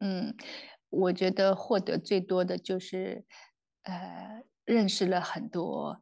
[0.00, 0.34] 嗯，
[0.88, 3.24] 我觉得获得最多的就是，
[3.82, 6.00] 呃，认识了很多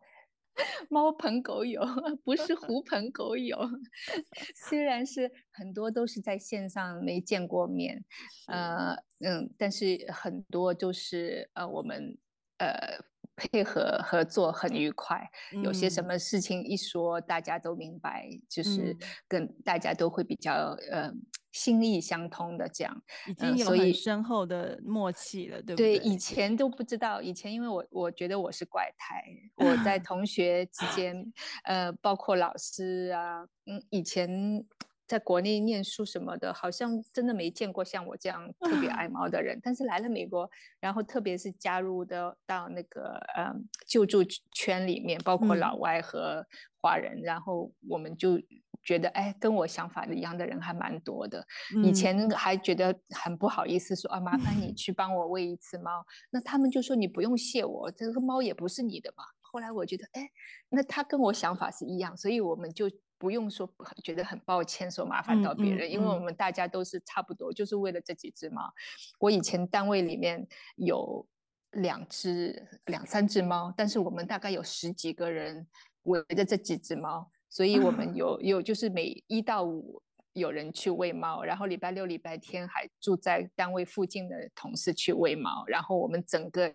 [0.90, 1.82] 猫朋狗友，
[2.24, 3.58] 不是狐朋狗友。
[4.56, 8.04] 虽然是很多都是在线上没见过面，
[8.46, 12.18] 呃嗯，但是很多就是呃我们
[12.58, 12.98] 呃。
[13.38, 15.30] 配合合作很愉快，
[15.62, 18.96] 有些什么事情一说，大家都明白，嗯、就是
[19.28, 21.12] 跟大家都会比较呃
[21.52, 25.98] 心意相通的这样，已经有很深厚的默契了，对不对？
[25.98, 29.24] 对，以前都不知道，以前因为我我觉得我是怪胎，
[29.56, 34.64] 我在同学之间，呃，包括老师啊，嗯，以前。
[35.08, 39.58] 在国内念书什么的，好像真的没见过像我这样特别 爱猫的人。
[39.62, 46.46] 但是来了美国，然后特别是加入的到那个嗯救助圈里面，包括老外和
[46.82, 48.38] 华人，嗯、然后我们就
[48.84, 51.42] 觉得，哎，跟我想法一样的人还蛮多的。
[51.74, 56.04] 嗯、以前还觉得很不好意思说，啊，麻烦你 去帮我喂一次猫。
[56.30, 59.24] 那他们就说你不用谢我，这个猫也不是你的嘛。
[59.40, 60.28] 后来我觉得，哎，
[60.68, 62.90] 那他跟我想法是一样，所以我们就。
[63.18, 63.68] 不用说，
[64.02, 68.72] 觉得很抱歉，说麻烦到别人，嗯嗯嗯、因为我们大家都是差不多，就是为了这几只猫。
[69.18, 71.26] 我以前单位里面有
[71.72, 75.66] 两只、两三只猫，但是我们大概有十几个人
[76.04, 80.00] 围着这几只猫，所以我们 有有就是每一到五
[80.34, 86.72] 有人去喂猫，然后礼拜六、礼拜天还住在单位附近的同事去喂猫，然后我们整个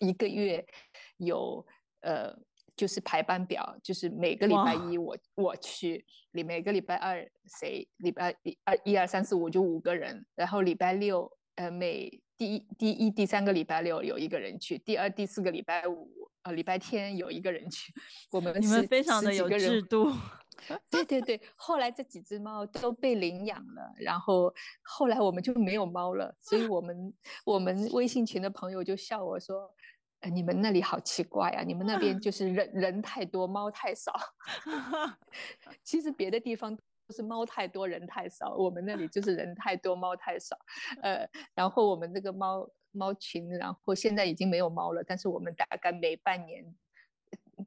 [0.00, 0.66] 一个月
[1.18, 1.64] 有
[2.00, 2.36] 呃。
[2.76, 7.26] 就是排班表，就是每个礼拜一我我去，你每个礼拜二
[7.58, 16.10] 谁，礼拜一二一二三四五就五个人，然后礼拜六呃每第一第一第三个礼拜六有一个人去，第二第四个礼拜五
[16.42, 17.94] 呃礼拜天有一个人去，
[18.30, 20.12] 我们你们非常的有制度，
[20.90, 27.14] 对对对，后来这几只猫都被领养了，然后后来我们就没有猫了，所以我们
[27.46, 29.74] 我们微信群的朋友就笑我说。
[30.30, 31.62] 你们那里好奇怪啊！
[31.62, 34.12] 你们那边 就是人人太多，猫太少。
[35.84, 40.56] 其实别的地方都是猫太多，人太少，我们那里就是人太多，猫太少。
[41.02, 46.64] 呃，然后我们这个猫猫群，然后现在已经没有猫了，但是我们大概每半年，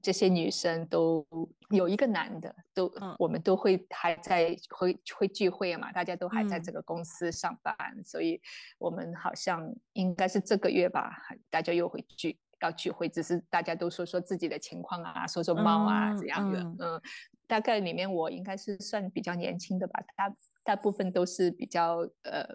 [0.02, 1.26] 这些女生都
[1.70, 8.40] 有一个男的，都、嗯、我们都会还在会会聚会嘛，大家都还在这个公司上班，嗯、所以
[8.78, 11.18] 我们好像应该是这个月吧，
[11.50, 12.38] 大家又会聚。
[12.62, 17.02] 要聚会，只是大家都说说自己的情况啊，说说猫啊这样的，嗯，嗯，
[17.48, 22.46] 大概里面我应该是算比较年轻的吧，大大部分都是比较呃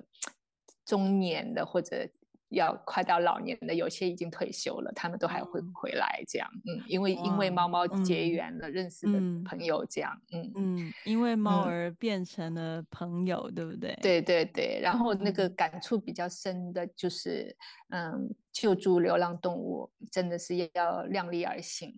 [0.85, 2.07] 中年的或者。
[2.55, 9.13] 要快到老年的，有些已经退休了，他们都还会回来这样，嗯，因为因为猫猫结缘了，认识的
[9.45, 13.97] 朋友这样，嗯嗯，因为猫儿变成了朋友，对不对？
[14.01, 17.55] 对对对，然后那个感触比较深的就是，
[17.91, 21.93] 嗯，救助流浪动物真的是要量力而行。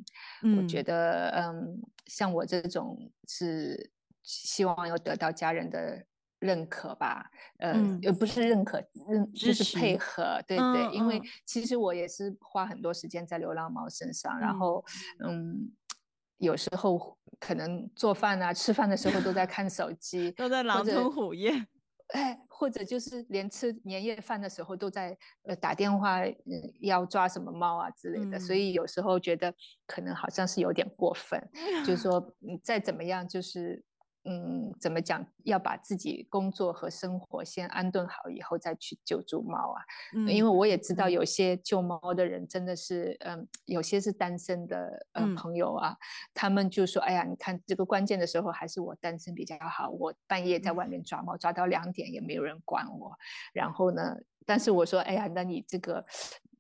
[0.58, 3.90] 我觉得，嗯，像我这种是
[4.22, 6.04] 希望要得到家人的。
[6.38, 14.84] 认可吧，呃，也、嗯、不是认可，认就是配合，对对，嗯、因为其实我也是花很多时间在流浪猫身上，嗯、然后，
[15.24, 15.72] 嗯，
[16.38, 21.66] 有时候可能做饭啊、吃饭的时候都在看手机，都在狼吞虎咽，
[22.12, 26.34] 哎，或者就是连吃年夜饭的时候都在呃打电话，嗯，
[26.80, 29.54] 要抓什么猫啊之类的，嗯、所以有时候觉得
[29.86, 33.82] 可能好像是有点过分， 嗯、就是说，再怎么样就是。
[34.28, 35.24] 嗯，怎么讲？
[35.44, 39.80] 要把自己工作和生活先安顿好以后再去救助猫啊。
[40.14, 45.96] 嗯，因为我也知道有些救猫的人真的是，嗯，有些是单身的呃朋友啊，嗯，
[46.34, 53.16] 他们就说，哎呀，你看这个关键的时候还是我单身比较好，我半夜在外面抓猫，抓到两点也没有人管我。
[53.52, 56.04] 然后呢，但是我说，哎呀，那你这个。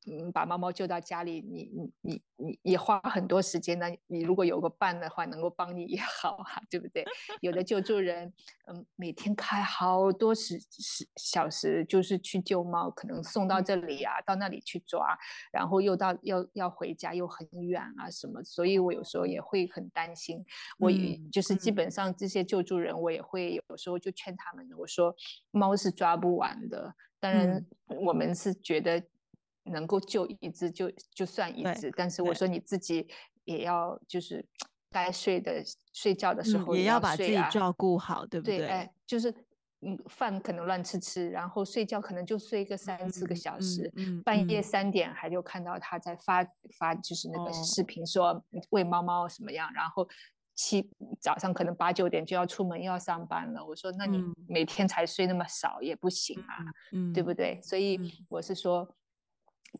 [0.08, 3.86] 嗯，把猫猫救到家里，你你你你也花很多时间呢。
[4.06, 7.04] 你如果有个伴的话，能够帮你也 好啊，对不对？
[7.40, 8.32] 有的救助人，
[8.66, 15.18] 嗯，每天开好多时时小时，就是去救猫，可能送到这里啊，到那里去抓，
[15.50, 20.44] 然后又到要要回家又很远啊什么，所以我有时候也会很担心。
[20.78, 25.12] 我也就是基本上这些救助人，我也会有时候就劝他们，我说
[25.50, 29.02] 猫是抓不完的，当然我们是觉得。
[29.66, 33.06] 能够救一只就就算一只，但是我说你自己
[33.44, 34.44] 也要就是
[34.90, 35.62] 该睡的
[35.92, 38.58] 睡觉的时候也要，嗯、也要把自己照顾好，对不对？
[38.58, 39.30] 对，哎，就是
[39.82, 46.42] 嗯，饭可能乱吃吃，然后睡觉可能就睡个三四个小时，嗯嗯嗯、半夜三点还就看到他在发
[46.78, 50.08] 发就是那个视频说喂猫猫什么样，哦、然后
[50.54, 50.88] 七
[51.20, 53.64] 早上可能八九点就要出门又要上班了。
[53.64, 57.60] 我说那你每天才睡那么少也不行啊，嗯、对不对？
[57.62, 58.88] 所以我是说。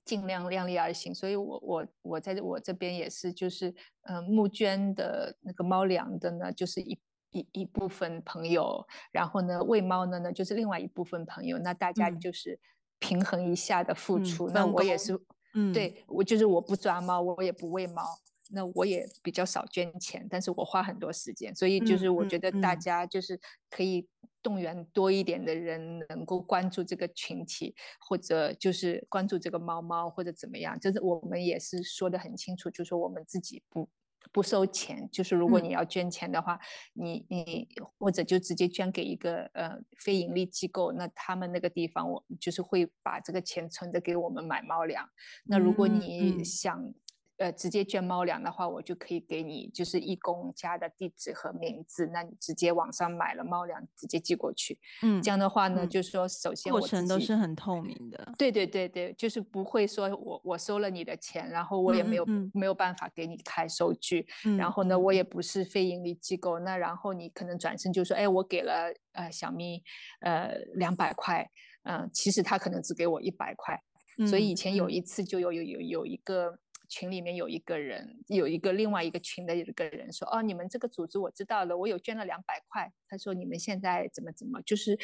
[0.05, 1.15] 尽量量力而行。
[1.15, 3.71] 所以我我我在我这边也是，就是
[4.03, 6.99] 嗯、呃，募捐的那个猫粮的呢，就是一
[7.31, 12.59] 一一部分朋友，然后呢喂猫的呢就是另外一部分朋友，那大家就是
[12.99, 14.49] 平衡一下的付出。
[14.49, 15.19] 嗯、那我也是，
[15.55, 18.03] 嗯，对我就是我不抓猫，我也不喂猫。
[18.51, 24.07] 那我也比较少捐钱，但是我花很多时间，所以就是我觉得大家就是可以
[24.43, 33.89] 动员多一点的人能够关注这个群体，或者就是关注这个猫猫或者怎么样，就是我们也是说得很清楚，就是说我们自己不
[34.33, 36.55] 不收钱，就是如果你要捐钱的话，
[36.95, 37.69] 嗯、你你
[37.99, 45.09] 或者就直接捐给一个呃非盈利机构，那他们那个地方我就是会把这个钱存着给我们买猫粮。
[45.47, 46.95] 那如果你想。
[47.39, 54.79] 呃，直接捐猫粮的话，我就可以给你就是义工家的地址和名字，那你直接网上买了猫粮，直接寄过去。
[55.03, 58.33] 嗯，这样的话呢，嗯、就是说首先我过程都是很透明的。
[58.39, 69.83] 对对对对，就是不会说我我收了你的钱，然后我也没有嗯嗯没有办法给你开收据，嗯、然后呢，我也不是非盈利机构，那然后你可能转身就说，哎，我给了呃小咪
[70.21, 71.47] 呃两百块，
[71.83, 73.79] 嗯、呃，其实他可能只给我一百块，
[74.19, 76.59] 嗯、所以以前有一次就有有有有一个。
[76.89, 84.61] 群里面有一个人，有一个另外一个群的一个人说：“哦，你们这个组织我知道了，我有捐了两百块。”他说：“你们现在怎么怎么？
[84.63, 84.99] 就是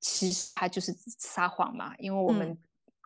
[0.00, 2.58] 其实他就是撒谎嘛，因为我们、嗯、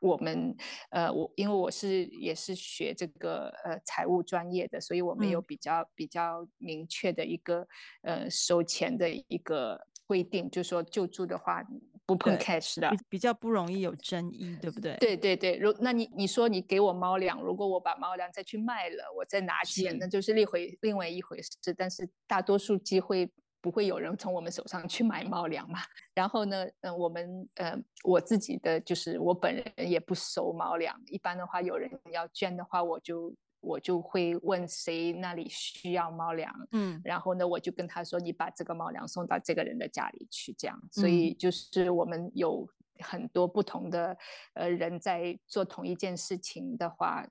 [0.03, 0.57] 我们
[0.91, 7.67] 呃，我因为我是也是学这个呃财务专业的，所以我们有比较、嗯、比较明确的一个
[8.03, 11.63] 呃收钱的一个规定，就是说救助的话。”
[12.09, 14.97] 不碰 cash 的，比较不容易有争议，对不对？
[14.97, 21.51] 对对对，如那你你说你给我猫粮，如果我把猫粮再去卖了，我再拿钱，那就是另回另外一回事。
[21.77, 23.31] 但是大多数机会
[23.61, 25.81] 不会有人从我们手上去买猫粮嘛。
[26.15, 33.35] 然后呢，嗯，我们呃我自己的就是我本人也不收猫粮，一般的话有人要捐的话，我就。
[33.61, 40.81] 我就会问谁那里需要猫粮，嗯，然后呢，我就跟他说，你把这个猫粮送到这个人的家里去，这样。
[40.93, 42.67] 所以就是我们有
[43.01, 44.17] 很多不同的
[44.55, 47.27] 呃人在做同一件事情的话，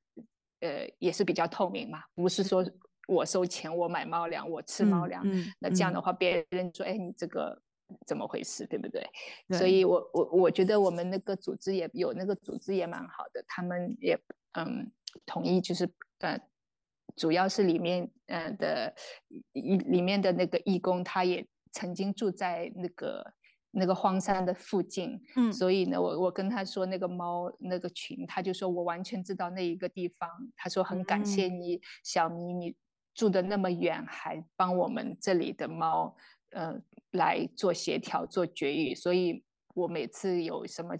[0.59, 2.65] 呃，也是比较透明嘛，不是说
[3.07, 7.57] 我收钱，我买猫粮，我吃猫粮，嗯嗯、那这样的话别人说，哎，你这个
[8.05, 9.09] 怎么回事，对不对？
[9.47, 14.19] 对，所以我我我觉得我们那个组织也有那个组织也蛮好的，他们也
[14.51, 14.91] 嗯
[15.25, 15.89] 同意就是。
[16.20, 16.39] 呃，
[17.15, 18.93] 主要是里面呃的
[19.53, 23.34] 里里面的那个义工，他也曾经住在那个
[23.72, 32.76] 那个荒山的附近，嗯，所以呢，我我跟他说那个猫那个群，他就说我完全知道那一个地方，他说很感谢你，嗯、小咪，你
[33.13, 36.15] 住的那么远，还帮我们这里的猫
[36.51, 36.80] 呃
[37.11, 39.43] 来做协调做绝育，所以。
[39.78, 40.95] 我每次有什么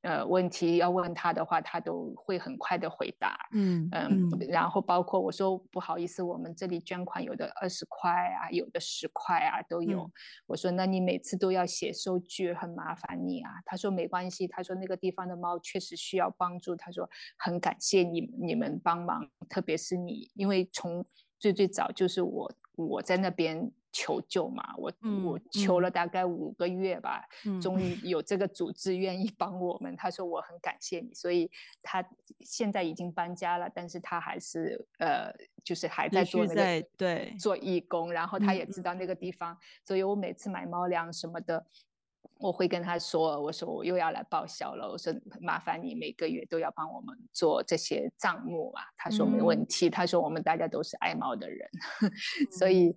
[0.00, 3.36] 呃问题要问他的话，他都会很快的回答。
[3.52, 10.00] 嗯嗯，然后包括我说不好意思，我们这里捐款有的二十块啊，有的十块啊都有。
[10.04, 10.12] 嗯、
[10.46, 13.50] 我说那你每次都要写收据，很麻烦你啊。
[13.66, 17.06] 他说没关系，他说那个地方的猫确实需要帮助，他说
[17.36, 21.04] 很感谢你你们帮忙，特别是你，因为从
[21.38, 23.70] 最最早就是我我在那边。
[23.92, 29.92] 求救嘛，我、嗯、我求了大概五个月吧，嗯、终于有这个组织愿意帮我们。
[29.92, 31.50] 嗯、他说我很感谢你，所以
[31.82, 32.02] 他
[32.40, 35.30] 现在已经搬家了，但是他还是呃，
[35.62, 41.62] 就是还在做那个对做义工，然后他也知道那个地方，嗯、所以我每次买猫粮什么的，
[42.38, 45.12] 我会跟他说，我说我又要来报销了，我说
[45.42, 48.84] 麻烦你每个月都要帮我们做这些账目啊。
[48.96, 51.68] 他说没问题，嗯、他说我们大家都是爱猫的人，
[52.02, 52.10] 嗯、
[52.50, 52.96] 所以。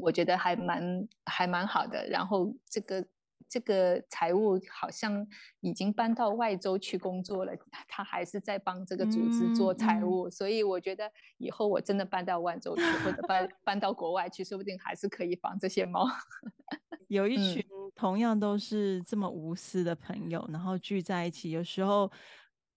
[0.00, 3.04] 我觉得还蛮还蛮好的，然后这个
[3.48, 5.26] 这个财务好像
[5.60, 7.52] 已经搬到外州去工作了，
[7.86, 16.08] 他还是在帮这个组织做财务，所以我觉得以后我真的搬到万州去，或者搬搬到国外去，说不定还是可以帮这些猫。
[17.08, 17.62] 有一群
[17.94, 22.10] 同样都是这么无私的朋友，嗯、然后聚在一起，有时候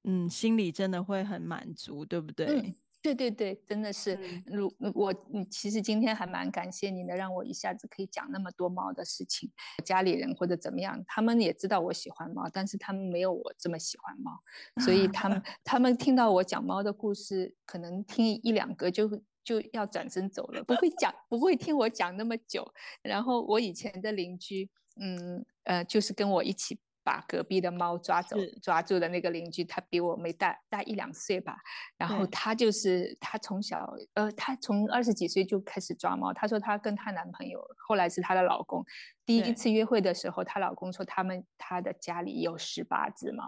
[0.03, 2.47] 嗯，心里真的会很满足，对不对？
[2.47, 2.75] 嗯
[3.05, 9.51] 对对对，真的是，如我，你其实今天还蛮感谢你的，让我一下子可以讲那么多猫的事情。
[9.83, 14.31] 家里人或者怎么样，他们也知道我喜欢猫，但是他们没有我这么喜欢猫，
[14.83, 19.07] 所以他们他们听到我讲猫的故事，可能听一两个就
[19.43, 22.67] 就要转身走了，不会讲，不会听我讲那么久。
[23.03, 24.67] 然后我以前的邻居，
[24.99, 26.79] 嗯呃，就是跟我一起。
[27.05, 31.55] 把隔壁的猫抓走，抓住的那个邻居，他比我没大大一两岁吧。
[31.97, 36.33] 然后他就是对他从小，呃，他从二十几岁就开始抓猫。
[36.33, 38.83] 他说他跟他男朋友，后来是他的老公，
[39.23, 43.43] 第一次约会的时候，她老公说他们他的家里有十八只猫。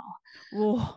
[0.61, 0.95] 哇，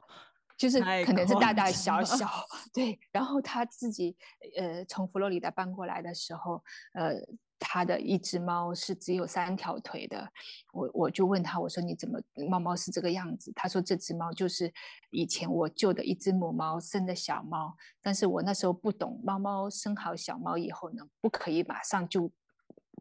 [0.59, 2.29] 就是可能是大大小小，
[2.75, 3.01] 对。
[3.11, 4.15] 然后他自己
[4.59, 7.15] 呃从佛罗里达搬过来的时候，呃。
[7.61, 10.27] 他的一只猫是只有三条腿的，
[10.73, 13.53] 我我就问他，我说你怎么猫猫是这个样子？
[13.55, 14.73] 他说这只猫就是
[15.11, 22.33] 以前我救的一只母猫生的小猫，但是我那时候不懂，猫猫生好小猫以后呢，不可以马上就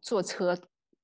[0.02, 0.56] 坐车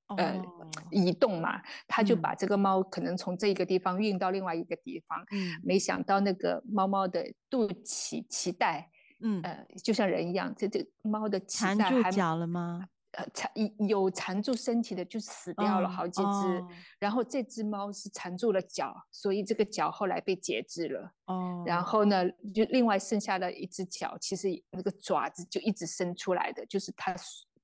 [0.08, 8.92] 呃、哦、移动嘛，他就把这个猫可能从这个地方运到另外一个地方，嗯，没想到那个猫猫的肚脐脐带，
[9.22, 12.88] 嗯呃就像人一样，这这猫的脐带还缠住脚了吗？
[13.18, 13.52] 呃，缠
[13.88, 16.68] 有缠住身体的就死掉了好几只，哦、
[17.00, 21.12] 然后这只猫是缠住了脚，所以这个脚后来被截肢了。
[21.26, 27.14] 哦，然后呢，就另外剩下的一只脚，其实那个爪子就一直伸出来的，就是它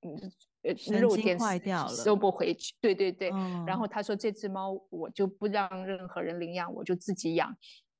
[0.03, 0.31] 嗯
[0.63, 2.73] 呃肉垫坏掉了，收不回去。
[2.79, 7.53] 对对对，哦、然后他说这只猫我就不让任何人领养，我就自己养。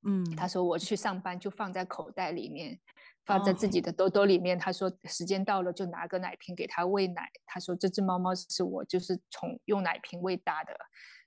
[0.04, 2.80] 嗯，他说我去上班就放在口袋里面。
[3.24, 7.30] 放在自己的兜兜里面，他说时间到了就拿个奶瓶给他喂奶。
[7.46, 10.74] 他说这只猫猫是我就是从用奶瓶喂大的，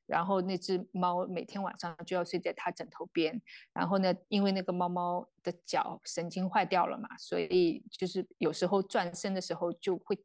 [0.05, 3.41] 然后那只猫每天晚上就要睡在他枕头边。
[3.73, 10.17] 然后呢，因为那个猫猫的脚神经坏掉了嘛，所以就是有时候转身的时候就会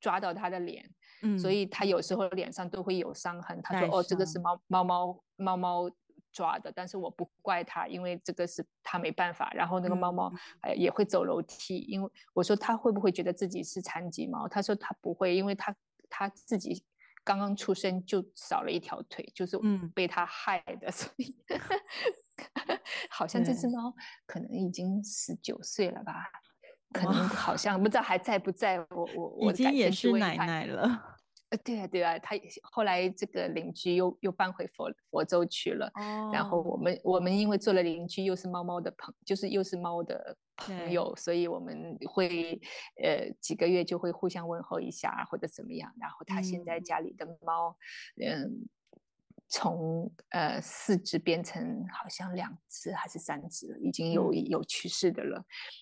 [0.00, 0.90] 抓到他的脸，
[1.22, 3.60] 嗯，所以他有时候脸上都会有伤痕。
[3.62, 5.90] 他说哦，这个是猫猫猫猫猫。
[6.32, 9.52] 抓的，但是我不怪他，因为这个是他没办法。
[9.54, 10.32] 然后那个猫猫
[10.76, 14.48] 也会走楼梯，嗯、因为我说他会不会觉得自己是残疾猫？
[14.48, 15.74] 他说他不会，因为他
[16.08, 16.82] 他自己
[17.22, 19.58] 刚刚出生就少了一条腿，就是
[19.94, 21.36] 被他害的，嗯、 所以
[23.10, 23.94] 好像这只猫
[24.26, 26.26] 可能已经十九岁了吧？
[26.92, 28.78] 可能好像不知道还在不在？
[28.90, 31.18] 我我我已经也是奶奶了。
[31.52, 42.58] 呃，对啊，对啊，他后来这个邻居又又搬回佛佛州去了，哦、然后我们我们因为做了邻居，又是猫猫的朋，就是又是猫的朋友，所以我们会
[43.02, 47.76] 呃几个月就会互相问候一下或者怎么样，然后他现在家里的猫，
[48.16, 48.44] 嗯。
[48.44, 48.68] 嗯
[49.54, 55.38] 从呃四只变成好像两只还是三只，已经有有去世的了。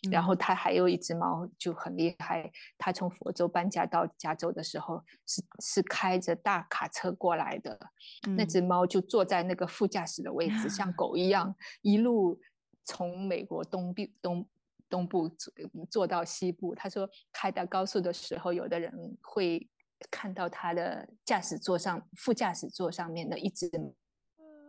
[0.09, 7.79] 嗯、然后他还有一只猫就很厉害，他从佛州搬家到加州的时候是是开着大卡车过来的，
[8.27, 12.41] 嗯、那只猫就坐在那个副驾驶的位置，嗯、像 狗一样一路
[12.85, 14.49] 从美国东边东
[14.89, 15.55] 东部坐
[15.89, 16.75] 坐到西部。
[16.75, 19.71] 他说开到高速的时候，有的人会。
[20.11, 23.71] 看到他的驾驶座上，副驾驶座上面的一只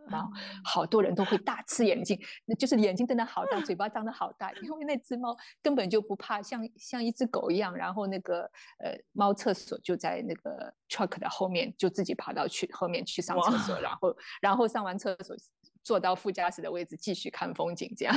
[0.08, 0.28] 猫，
[0.64, 2.20] 好多人都会大吃眼镜，
[2.58, 7.74] 就是眼睛瞪得好大，嘴巴张得好大，因为那只猫根本就不怕，像像一只狗一样。
[7.74, 8.42] 然后那个
[8.78, 15.36] 呃猫厕所就在那个 truck 的后面，就自己跑到去后面去上厕所，然后然后上完厕所
[15.84, 18.14] 坐到副驾驶的位置继续看风景，这样。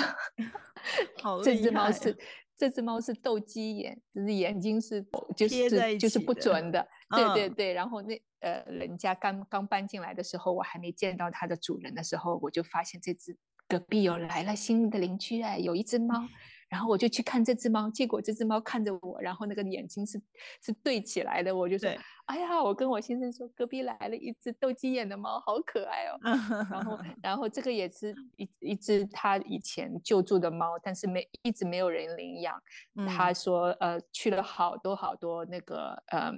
[1.21, 2.17] 好这只猫是。
[2.57, 5.05] 这只猫是斗鸡眼，就是眼睛是
[5.35, 7.73] 就是就是不准的，嗯、对对对。
[7.73, 13.37] 然后那呃，人家刚刚搬进来的时候，我还没见到它的主人的时候，我就发现这只
[13.67, 16.27] 隔壁有来了新的邻居哎，有一只猫。
[16.67, 20.19] 然后我就去看这只猫，结果这只猫看着我，然后那个眼睛是
[20.63, 26.19] 是对起来的，我就说，对哎呀，我跟我先生说，隔壁来了一只斗鸡眼的猫，好可爱哦。
[26.71, 32.59] 然后， 然后这个也是一一只他以前救助的猫，但是没一直没有人领养。
[32.95, 36.35] 嗯、他说，呃，去了好多好多那个，嗯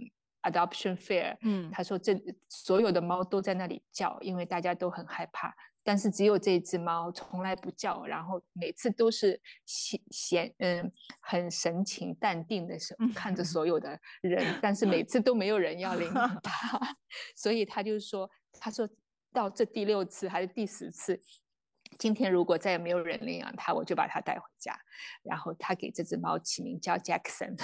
[0.49, 2.19] ，adoption fair，嗯，他说这
[2.49, 5.53] 所有的猫都在那里叫，因为大家都很害怕。
[5.83, 10.91] 但是只有这只猫从来不叫，然后每次都是闲闲嗯
[11.21, 16.77] 很神情淡定的时候看着所有的人，但是每次都没有人要领养 它，
[17.37, 18.29] 所以他就说，
[18.59, 18.89] 他说
[19.31, 21.21] 到这第六次还是第十次，
[21.97, 24.77] 今天如果再也没有人领养它，我就把它带回家。
[25.23, 27.55] 然后他给这只猫起名叫 Jackson，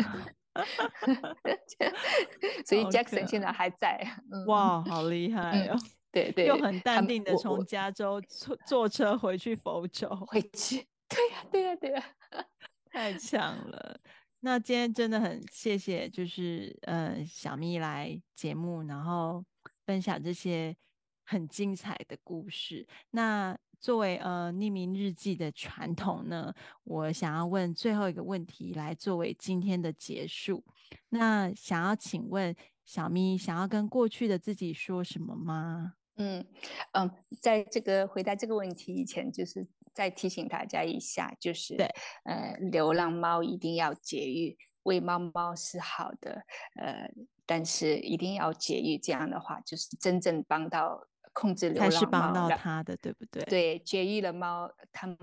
[2.66, 3.98] 所以 Jackson 现在还在。
[4.30, 5.76] 嗯、哇，好厉害哦！
[6.10, 10.86] 对对，又很淡定的从加州坐坐车回去佛州，回去。
[11.08, 12.04] 对呀，对呀，对呀，
[12.90, 14.00] 太强了。
[14.40, 19.44] 那今天真的很谢谢，就是呃小咪来节目，然后
[19.84, 20.76] 分享这些
[21.24, 22.86] 很精彩的故事。
[23.10, 26.52] 那作为呃匿名日记的传统呢，
[26.84, 30.64] 我想要问最后一个问题来作为今天的结束。
[31.10, 32.54] 那想要请问
[32.84, 35.94] 小咪，想要跟过去的自己说什么吗？
[36.16, 36.44] 嗯
[36.92, 37.08] 嗯，
[37.40, 39.64] 在这个回答这个问题以前，就是
[39.94, 41.86] 再提醒大家一下，就是对
[42.24, 46.42] 呃，流浪猫一定要绝育，喂猫猫是好的，
[46.74, 47.08] 呃，
[47.46, 51.06] 但是一定要绝育，这样的话就是真正帮到
[51.38, 53.44] 控制流浪猫，才是帮到它的，对不对？
[53.44, 55.16] 对，绝育了猫，它们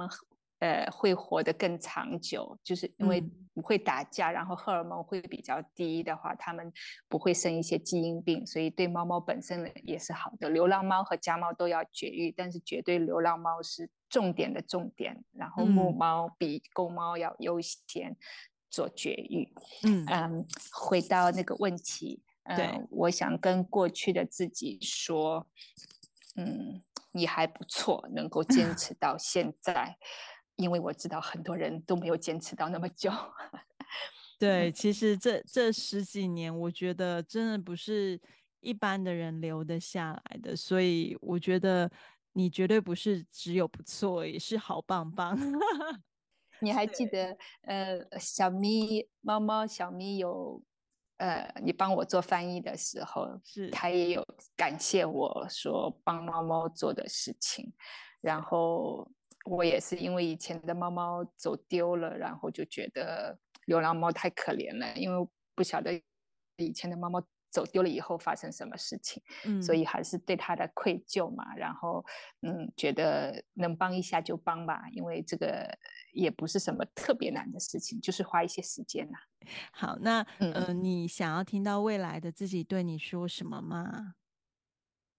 [0.59, 3.21] 呃会活得更长久，就是因为
[3.53, 6.71] 不会打架，嗯、然后荷尔蒙会比较低的话，它们
[7.09, 10.49] 不会生一些基因病，所以对猫猫本身也是好的。
[10.49, 18.15] 流浪猫和家猫都要绝育，但是绝对流浪猫是重点的重点，然后母猫比公猫要优先
[18.69, 19.53] 做绝育。
[19.83, 22.21] 嗯嗯，回到那个问题。
[22.47, 25.47] 嗯、对，我想跟过去的自己说，
[26.35, 26.81] 嗯，
[27.11, 29.97] 你还不错，能够坚 持到现在，
[30.57, 33.11] 因为我知道很多人都没有坚持到那么久。
[34.39, 38.19] 对，其实这这十几年，我觉得真的不是
[38.59, 41.89] 一般的人留得下来的，所以我觉得
[42.33, 45.37] 你绝对不是只有不错，也是好棒棒。
[46.59, 50.61] 你还记得，呃，小咪猫猫小咪有。
[51.17, 53.69] 呃，你帮我做翻译的时候，是。
[53.69, 57.73] 他也有感谢我说帮猫猫做的事情，
[58.21, 59.09] 然后
[59.45, 66.01] 我也是因为以前的猫猫走丢了，然后就觉得流浪猫太可怜了，因为不晓得
[66.57, 67.21] 以前的猫猫
[67.55, 72.03] 走丢了以后发生什么事情，嗯，所以还是对他的愧疚嘛，然后
[72.41, 75.65] 嗯，觉得能帮一下就帮吧，因为这个
[76.13, 79.17] 也不是什么特别难的事情，就是花一些时间呐。
[79.71, 84.15] 好，那嗯、呃，你想要听到未来的自己对你说什么吗？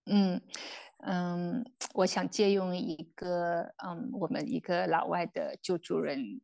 [0.08, 0.40] 嗯
[0.98, 1.64] 嗯，
[1.94, 6.40] 我想借用一个嗯，我们一个老外的救助人，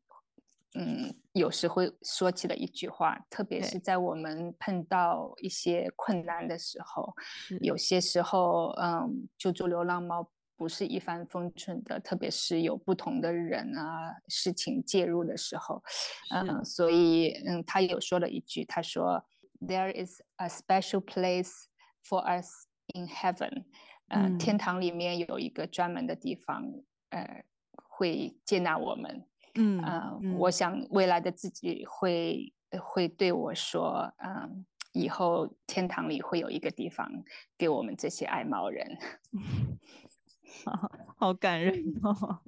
[0.75, 7.14] 嗯，有时会说起的一句话，特别是在我们碰到一些困难的时候，
[7.61, 10.31] 有些时候，嗯，救助流浪猫。
[10.55, 15.83] 不是一帆风顺的，特别是有不同的人啊，事情介入的时候，
[16.31, 19.25] 嗯，所以嗯，他有说了一句，他说
[19.59, 21.64] ：“There is a special place
[22.07, 23.64] for us in heaven。”
[24.07, 26.62] 呃，嗯，天堂里面有一个专门的地方，
[27.09, 27.45] 呃，
[27.89, 29.27] 会接纳我们。
[29.55, 37.11] 嗯，呃，嗯，我想未来的自己会会对我说，嗯，以后天堂里会有一个地方
[37.59, 38.98] 给我们这些爱猫人。
[40.64, 42.40] 好，好感人哦。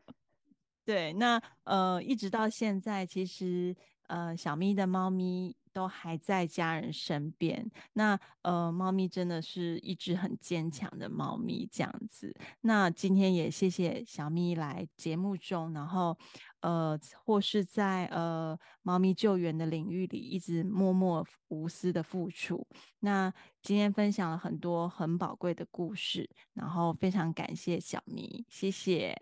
[0.84, 3.74] 对，那呃，一直到现在，其实
[4.06, 7.70] 呃，小咪的猫咪都还在家人身边。
[7.94, 12.34] 那呃，猫咪真的是一只很坚强的猫咪，这样子。
[12.60, 16.18] 那今天也谢谢小咪来节目中，然后
[16.64, 22.66] 呃，或是在呃猫咪救援的领域里一直默默无私的付出。
[23.00, 29.14] 那今天分享了很多很宝贵的故事，然后非常感谢小咪，谢谢。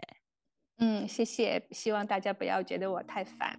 [0.79, 1.61] 嗯，谢谢。
[1.73, 3.59] 希望大家不要觉得我太烦。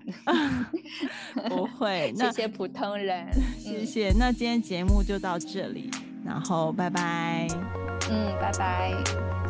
[1.49, 3.27] 不会，谢谢普通人。
[3.57, 4.13] 谢谢。
[4.17, 5.91] 那今天节目就到这里，
[6.23, 7.47] 然后拜拜。
[8.09, 9.42] 嗯，拜拜。